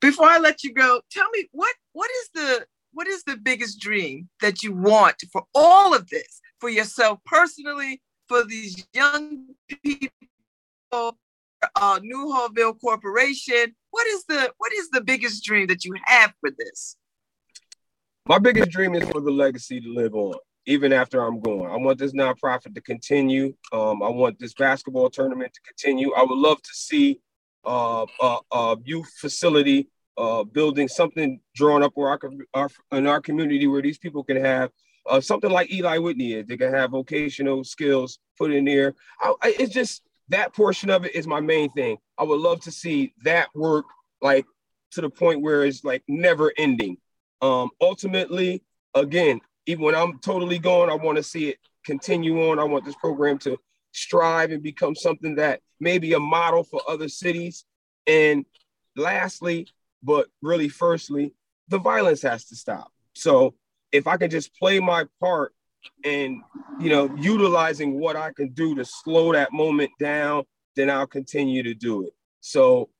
before 0.00 0.26
I 0.26 0.38
let 0.38 0.62
you 0.62 0.72
go, 0.72 1.00
tell 1.10 1.28
me 1.30 1.48
what 1.52 1.74
what 1.92 2.10
is 2.10 2.30
the 2.34 2.66
what 2.98 3.06
is 3.06 3.22
the 3.22 3.36
biggest 3.36 3.78
dream 3.78 4.28
that 4.40 4.64
you 4.64 4.74
want 4.74 5.14
for 5.30 5.44
all 5.54 5.94
of 5.94 6.08
this, 6.08 6.40
for 6.58 6.68
yourself 6.68 7.20
personally, 7.24 8.02
for 8.26 8.42
these 8.42 8.84
young 8.92 9.46
people, 9.70 10.10
uh, 10.90 12.00
Newhallville 12.00 12.80
Corporation? 12.80 13.72
What 13.92 14.04
is 14.08 14.24
the 14.28 14.52
what 14.58 14.72
is 14.72 14.90
the 14.90 15.00
biggest 15.00 15.44
dream 15.44 15.68
that 15.68 15.84
you 15.84 15.94
have 16.06 16.32
for 16.40 16.50
this? 16.58 16.96
My 18.26 18.40
biggest 18.40 18.70
dream 18.70 18.96
is 18.96 19.08
for 19.10 19.20
the 19.20 19.30
legacy 19.30 19.80
to 19.80 19.94
live 19.94 20.16
on, 20.16 20.34
even 20.66 20.92
after 20.92 21.24
I'm 21.24 21.38
gone. 21.38 21.70
I 21.70 21.76
want 21.76 22.00
this 22.00 22.14
nonprofit 22.14 22.74
to 22.74 22.80
continue. 22.80 23.54
Um, 23.72 24.02
I 24.02 24.08
want 24.08 24.40
this 24.40 24.54
basketball 24.54 25.08
tournament 25.08 25.52
to 25.54 25.60
continue. 25.60 26.12
I 26.14 26.22
would 26.22 26.36
love 26.36 26.60
to 26.60 26.70
see 26.72 27.20
uh, 27.64 28.06
a, 28.20 28.38
a 28.50 28.76
youth 28.82 29.12
facility 29.20 29.88
uh, 30.18 30.44
building 30.44 30.88
something 30.88 31.40
drawn 31.54 31.82
up 31.82 31.92
where 31.94 32.10
our, 32.10 32.20
our, 32.54 32.68
in 32.92 33.06
our 33.06 33.20
community 33.20 33.66
where 33.66 33.80
these 33.80 33.98
people 33.98 34.24
can 34.24 34.36
have 34.36 34.70
uh, 35.08 35.20
something 35.20 35.50
like 35.50 35.72
Eli 35.72 35.98
Whitney 35.98 36.34
is. 36.34 36.46
They 36.46 36.56
can 36.56 36.74
have 36.74 36.90
vocational 36.90 37.64
skills 37.64 38.18
put 38.36 38.52
in 38.52 38.64
there. 38.64 38.94
I, 39.20 39.34
I, 39.42 39.54
it's 39.58 39.72
just 39.72 40.02
that 40.28 40.52
portion 40.54 40.90
of 40.90 41.06
it 41.06 41.14
is 41.14 41.26
my 41.26 41.40
main 41.40 41.70
thing. 41.70 41.96
I 42.18 42.24
would 42.24 42.40
love 42.40 42.60
to 42.62 42.72
see 42.72 43.14
that 43.24 43.48
work 43.54 43.86
like 44.20 44.44
to 44.92 45.00
the 45.00 45.08
point 45.08 45.40
where 45.40 45.64
it's 45.64 45.84
like 45.84 46.02
never 46.08 46.52
ending. 46.58 46.98
Um, 47.40 47.70
ultimately, 47.80 48.62
again, 48.94 49.40
even 49.66 49.84
when 49.84 49.94
I'm 49.94 50.18
totally 50.18 50.58
gone, 50.58 50.90
I 50.90 50.94
want 50.94 51.16
to 51.16 51.22
see 51.22 51.48
it 51.50 51.58
continue 51.84 52.50
on. 52.50 52.58
I 52.58 52.64
want 52.64 52.84
this 52.84 52.96
program 52.96 53.38
to 53.38 53.56
strive 53.92 54.50
and 54.50 54.62
become 54.62 54.94
something 54.94 55.36
that 55.36 55.60
may 55.80 55.98
be 55.98 56.14
a 56.14 56.18
model 56.18 56.64
for 56.64 56.80
other 56.88 57.08
cities. 57.08 57.64
And 58.06 58.44
lastly, 58.96 59.68
but 60.02 60.28
really 60.42 60.68
firstly, 60.68 61.34
the 61.68 61.78
violence 61.78 62.22
has 62.22 62.44
to 62.46 62.56
stop. 62.56 62.92
So 63.14 63.54
if 63.92 64.06
I 64.06 64.16
can 64.16 64.30
just 64.30 64.54
play 64.54 64.80
my 64.80 65.06
part 65.20 65.52
and 66.04 66.42
you 66.80 66.90
know 66.90 67.14
utilizing 67.16 67.98
what 68.00 68.16
I 68.16 68.32
can 68.32 68.50
do 68.50 68.74
to 68.74 68.84
slow 68.84 69.32
that 69.32 69.52
moment 69.52 69.90
down, 69.98 70.44
then 70.76 70.90
I'll 70.90 71.06
continue 71.06 71.62
to 71.62 71.74
do 71.74 72.04
it. 72.04 72.12
So 72.40 72.90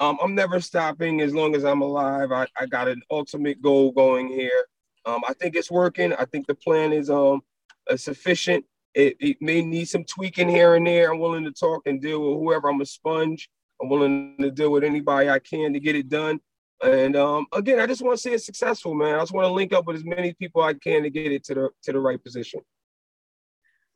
um, 0.00 0.18
I'm 0.22 0.34
never 0.34 0.60
stopping 0.60 1.20
as 1.20 1.34
long 1.34 1.54
as 1.54 1.64
I'm 1.64 1.82
alive. 1.82 2.32
I, 2.32 2.46
I 2.58 2.66
got 2.66 2.88
an 2.88 3.02
ultimate 3.10 3.62
goal 3.62 3.92
going 3.92 4.28
here. 4.28 4.66
Um, 5.06 5.22
I 5.28 5.34
think 5.34 5.54
it's 5.54 5.70
working. 5.70 6.12
I 6.14 6.24
think 6.24 6.46
the 6.46 6.54
plan 6.54 6.92
is 6.92 7.10
um 7.10 7.42
uh, 7.90 7.96
sufficient. 7.96 8.64
It, 8.94 9.16
it 9.18 9.36
may 9.40 9.62
need 9.62 9.86
some 9.86 10.04
tweaking 10.04 10.48
here 10.48 10.76
and 10.76 10.86
there. 10.86 11.12
I'm 11.12 11.18
willing 11.18 11.44
to 11.44 11.52
talk 11.52 11.82
and 11.86 12.00
deal 12.00 12.20
with 12.20 12.38
whoever. 12.38 12.68
I'm 12.68 12.80
a 12.80 12.86
sponge. 12.86 13.48
I'm 13.84 13.90
willing 13.90 14.34
to 14.40 14.50
deal 14.50 14.70
with 14.70 14.82
anybody 14.82 15.28
I 15.28 15.38
can 15.38 15.74
to 15.74 15.80
get 15.80 15.94
it 15.94 16.08
done. 16.08 16.40
And 16.82 17.16
um, 17.16 17.46
again, 17.52 17.78
I 17.78 17.86
just 17.86 18.00
want 18.00 18.16
to 18.16 18.22
see 18.22 18.32
it 18.32 18.42
successful, 18.42 18.94
man. 18.94 19.14
I 19.14 19.20
just 19.20 19.32
want 19.32 19.46
to 19.46 19.52
link 19.52 19.74
up 19.74 19.86
with 19.86 19.96
as 19.96 20.04
many 20.04 20.32
people 20.32 20.62
I 20.62 20.72
can 20.72 21.02
to 21.02 21.10
get 21.10 21.30
it 21.30 21.44
to 21.44 21.54
the 21.54 21.70
to 21.82 21.92
the 21.92 22.00
right 22.00 22.22
position. 22.22 22.60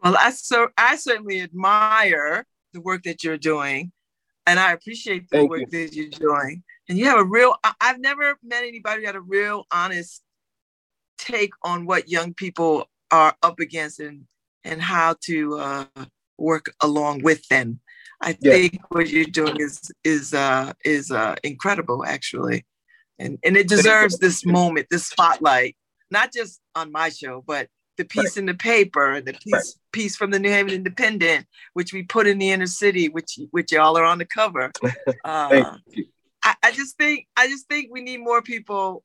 Well, 0.02 0.14
I 0.18 0.30
so 0.30 0.68
I 0.76 0.96
certainly 0.96 1.40
admire 1.40 2.46
the 2.74 2.82
work 2.82 3.02
that 3.04 3.24
you're 3.24 3.38
doing, 3.38 3.92
and 4.46 4.60
I 4.60 4.72
appreciate 4.72 5.28
the 5.30 5.38
Thank 5.38 5.50
work 5.50 5.60
you. 5.60 5.66
that 5.86 5.94
you're 5.94 6.10
doing. 6.10 6.62
And 6.88 6.98
you 6.98 7.06
have 7.06 7.18
a 7.18 7.24
real. 7.24 7.56
I've 7.80 7.98
never 7.98 8.36
met 8.42 8.64
anybody 8.64 9.00
who 9.00 9.06
had 9.06 9.16
a 9.16 9.20
real 9.20 9.64
honest 9.72 10.22
take 11.16 11.52
on 11.62 11.86
what 11.86 12.10
young 12.10 12.34
people 12.34 12.88
are 13.10 13.34
up 13.42 13.58
against 13.58 14.00
and 14.00 14.26
and 14.64 14.82
how 14.82 15.16
to 15.22 15.58
uh, 15.58 15.84
work 16.36 16.66
along 16.82 17.22
with 17.22 17.48
them. 17.48 17.80
I 18.20 18.36
yeah. 18.40 18.52
think 18.52 18.80
what 18.88 19.08
you're 19.08 19.24
doing 19.24 19.56
is 19.60 19.80
is 20.04 20.34
uh, 20.34 20.72
is 20.84 21.10
uh, 21.10 21.36
incredible, 21.44 22.04
actually, 22.04 22.66
and 23.18 23.38
and 23.44 23.56
it 23.56 23.68
deserves 23.68 24.18
this 24.18 24.44
moment, 24.44 24.88
this 24.90 25.06
spotlight, 25.06 25.76
not 26.10 26.32
just 26.32 26.60
on 26.74 26.90
my 26.90 27.10
show, 27.10 27.44
but 27.46 27.68
the 27.96 28.04
piece 28.04 28.36
right. 28.36 28.36
in 28.38 28.46
the 28.46 28.54
paper 28.54 29.20
the 29.20 29.32
piece 29.34 29.52
right. 29.52 29.64
piece 29.92 30.16
from 30.16 30.30
the 30.30 30.38
New 30.38 30.50
Haven 30.50 30.72
Independent, 30.72 31.46
which 31.74 31.92
we 31.92 32.02
put 32.02 32.26
in 32.26 32.38
the 32.38 32.50
inner 32.50 32.66
city, 32.66 33.08
which 33.08 33.38
which 33.50 33.72
y'all 33.72 33.96
are 33.96 34.04
on 34.04 34.18
the 34.18 34.26
cover. 34.26 34.72
Uh, 35.24 35.76
I, 36.44 36.54
I 36.62 36.72
just 36.72 36.96
think 36.96 37.26
I 37.36 37.48
just 37.48 37.68
think 37.68 37.88
we 37.92 38.00
need 38.00 38.18
more 38.18 38.40
people 38.40 39.04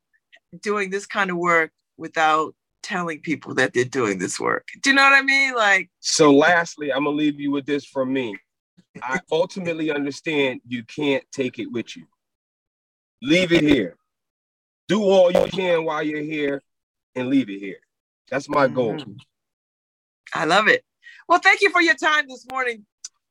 doing 0.62 0.90
this 0.90 1.06
kind 1.06 1.30
of 1.30 1.38
work 1.38 1.72
without 1.98 2.56
telling 2.82 3.20
people 3.20 3.56
that 3.56 3.74
they're 3.74 3.84
doing 3.84 4.20
this 4.20 4.40
work. 4.40 4.68
Do 4.82 4.92
you 4.92 4.96
know 4.96 5.04
what 5.04 5.14
I 5.14 5.22
mean? 5.22 5.54
Like 5.54 5.90
so 6.00 6.32
lastly, 6.32 6.94
I'm 6.94 7.04
gonna 7.04 7.16
leave 7.16 7.40
you 7.40 7.52
with 7.52 7.66
this 7.66 7.86
from 7.86 8.14
me 8.14 8.38
I 9.02 9.20
ultimately 9.32 9.92
understand 9.92 10.62
you 10.68 10.84
can't 10.84 11.24
take 11.32 11.60
it 11.60 11.72
with 11.72 11.96
you. 11.98 12.06
Leave 13.22 13.52
it 13.52 13.64
here. 13.64 13.98
Do 14.88 15.04
all 15.04 15.32
you 15.32 15.46
can 15.46 15.86
while 15.86 16.04
you're 16.04 16.22
here 16.22 16.62
and 17.16 17.30
leave 17.30 17.50
it 17.50 17.60
here. 17.60 17.80
That's 18.30 18.50
my 18.50 18.68
goal. 18.68 18.96
Mm-hmm. 18.96 19.14
I 20.34 20.46
love 20.46 20.68
it. 20.68 20.84
Well, 21.28 21.40
thank 21.40 21.62
you 21.62 21.70
for 21.70 21.82
your 21.82 21.96
time 21.96 22.28
this 22.28 22.46
morning. 22.52 22.86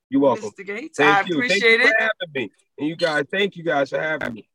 You're 0.09 0.23
welcome. 0.23 0.51
Mr. 0.51 0.67
Gates. 0.67 0.99
Thank 0.99 1.17
I 1.17 1.29
you. 1.29 1.35
appreciate 1.37 1.81
thank 1.81 1.83
you 1.83 1.89
it. 1.89 1.97
having 1.99 2.33
me. 2.35 2.51
And 2.79 2.89
you 2.89 2.97
guys, 2.97 3.25
thank 3.31 3.57
you 3.57 3.65
guys 3.65 3.91
for 3.91 4.01
having 4.01 4.35
me. 4.35 4.49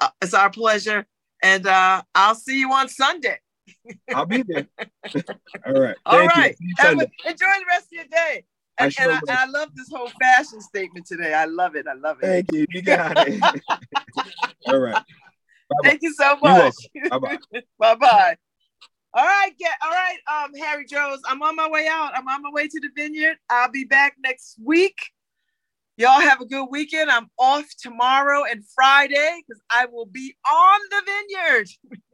Uh, 0.00 0.08
it's 0.20 0.34
our 0.34 0.50
pleasure. 0.50 1.06
And 1.42 1.66
uh, 1.66 2.02
I'll 2.14 2.34
see 2.34 2.58
you 2.58 2.72
on 2.72 2.88
Sunday. 2.88 3.38
I'll 4.14 4.26
be 4.26 4.42
there. 4.46 4.66
all 5.66 5.72
right. 5.72 5.96
All 6.06 6.26
right. 6.26 6.56
A, 6.80 6.90
enjoy 6.90 7.08
the 7.24 7.64
rest 7.68 7.86
of 7.86 7.92
your 7.92 8.04
day. 8.04 8.44
And 8.78 8.94
I, 8.98 9.02
and, 9.02 9.12
I, 9.12 9.18
and 9.28 9.38
I, 9.38 9.46
love 9.46 9.68
this 9.74 9.88
whole 9.90 10.10
fashion 10.20 10.60
statement 10.60 11.06
today. 11.06 11.32
I 11.32 11.46
love 11.46 11.76
it. 11.76 11.86
I 11.86 11.94
love 11.94 12.18
it. 12.22 12.26
Thank 12.26 12.52
you. 12.52 12.66
You 12.70 12.82
got 12.82 13.16
it. 13.26 13.42
All 14.66 14.78
right. 14.78 14.94
Bye-bye. 14.94 15.88
Thank 15.88 16.02
you 16.02 16.12
so 16.12 16.36
much. 16.36 16.74
Bye 17.10 17.18
bye. 17.18 17.38
bye 17.78 17.94
bye. 17.94 18.36
All 19.14 19.24
right, 19.24 19.50
get 19.58 19.72
all 19.82 19.90
right, 19.90 20.18
um, 20.30 20.52
Harry 20.54 20.84
Jones. 20.84 21.22
I'm 21.26 21.42
on 21.42 21.56
my 21.56 21.70
way 21.70 21.88
out. 21.90 22.12
I'm 22.14 22.28
on 22.28 22.42
my 22.42 22.50
way 22.50 22.68
to 22.68 22.80
the 22.80 22.90
vineyard. 22.94 23.38
I'll 23.48 23.70
be 23.70 23.84
back 23.84 24.14
next 24.22 24.58
week. 24.62 24.98
Y'all 25.96 26.20
have 26.20 26.42
a 26.42 26.44
good 26.44 26.66
weekend. 26.70 27.10
I'm 27.10 27.30
off 27.38 27.64
tomorrow 27.80 28.44
and 28.44 28.62
Friday 28.74 29.40
because 29.46 29.62
I 29.70 29.86
will 29.86 30.04
be 30.04 30.36
on 30.46 30.80
the 30.90 31.02
vineyard. 31.06 31.68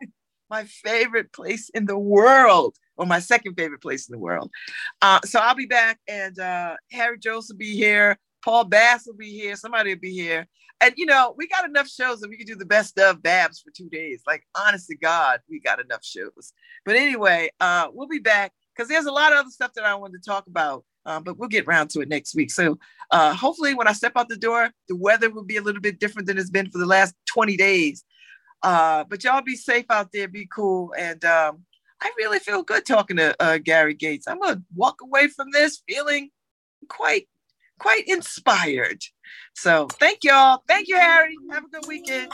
my 0.51 0.64
favorite 0.64 1.33
place 1.33 1.70
in 1.70 1.87
the 1.87 1.98
world, 1.98 2.77
or 2.96 3.07
my 3.07 3.18
second 3.18 3.55
favorite 3.55 3.83
place 3.83 4.09
in 4.09 4.12
the 4.12 4.18
world. 4.18 4.50
Uh, 5.00 5.20
so 5.24 5.40
I'll 5.40 5.55
be 5.55 5.66
back, 5.66 5.98
and 6.09 6.38
uh, 6.38 6.76
Harry 6.90 7.18
Jones 7.18 7.48
will 7.48 7.59
be 7.59 7.74
here. 7.74 8.18
Paul 8.44 8.64
Bass 8.64 9.07
will 9.07 9.14
be 9.14 9.31
here. 9.31 9.57
Somebody 9.57 9.94
will 9.94 10.00
be 10.00 10.12
here. 10.12 10.48
And 10.81 10.92
you 10.96 11.07
know, 11.07 11.35
we 11.37 11.46
got 11.46 11.64
enough 11.64 11.88
shows 11.88 12.20
that 12.20 12.28
we 12.28 12.37
can 12.37 12.46
do 12.46 12.57
the 12.57 12.66
best 12.66 12.98
of 12.98 13.22
Babs 13.22 13.61
for 13.61 13.70
two 13.70 13.88
days. 13.88 14.22
Like, 14.26 14.44
honest 14.57 14.88
to 14.88 14.96
God, 14.96 15.40
we 15.48 15.61
got 15.61 15.81
enough 15.81 16.05
shows. 16.05 16.52
But 16.85 16.96
anyway, 16.96 17.50
uh, 17.61 17.88
we'll 17.92 18.09
be 18.09 18.18
back 18.18 18.52
because 18.74 18.88
there's 18.88 19.07
a 19.07 19.12
lot 19.12 19.33
of 19.33 19.38
other 19.38 19.50
stuff 19.50 19.72
that 19.74 19.85
I 19.85 19.94
wanted 19.94 20.22
to 20.22 20.28
talk 20.28 20.46
about. 20.48 20.85
Um, 21.05 21.24
but 21.24 21.37
we'll 21.37 21.48
get 21.48 21.66
around 21.66 21.90
to 21.90 22.00
it 22.00 22.09
next 22.09 22.35
week. 22.35 22.50
So 22.50 22.78
uh, 23.11 23.35
hopefully, 23.35 23.74
when 23.74 23.88
I 23.88 23.92
step 23.92 24.12
out 24.16 24.28
the 24.28 24.37
door, 24.37 24.70
the 24.88 24.96
weather 24.96 25.31
will 25.31 25.44
be 25.44 25.57
a 25.57 25.62
little 25.62 25.81
bit 25.81 25.98
different 25.98 26.26
than 26.28 26.38
it's 26.38 26.50
been 26.50 26.70
for 26.70 26.78
the 26.78 26.87
last 26.87 27.14
20 27.33 27.57
days. 27.57 28.05
Uh, 28.62 29.05
but 29.05 29.24
y'all 29.24 29.42
be 29.42 29.57
safe 29.57 29.87
out 29.90 30.11
there, 30.12 30.28
be 30.28 30.48
cool. 30.52 30.94
And 30.96 31.24
um, 31.24 31.64
I 32.03 32.11
really 32.19 32.41
feel 32.41 32.65
good 32.65 32.85
talking 32.85 33.17
to 33.19 33.37
uh, 33.41 33.59
Gary 33.59 33.95
Gates. 33.95 34.27
I'm 34.27 34.41
gonna 34.41 34.62
walk 34.75 35.01
away 35.03 35.29
from 35.29 35.53
this 35.53 35.83
feeling 35.88 36.31
quite 36.88 37.29
quite 37.79 38.09
inspired. 38.09 39.03
So 39.55 39.87
thank 40.01 40.25
y'all. 40.25 40.62
Thank 40.67 40.88
you, 40.88 40.97
Harry. 40.97 41.37
Have 41.53 41.65
a 41.65 41.69
good 41.69 41.87
weekend. 41.87 42.33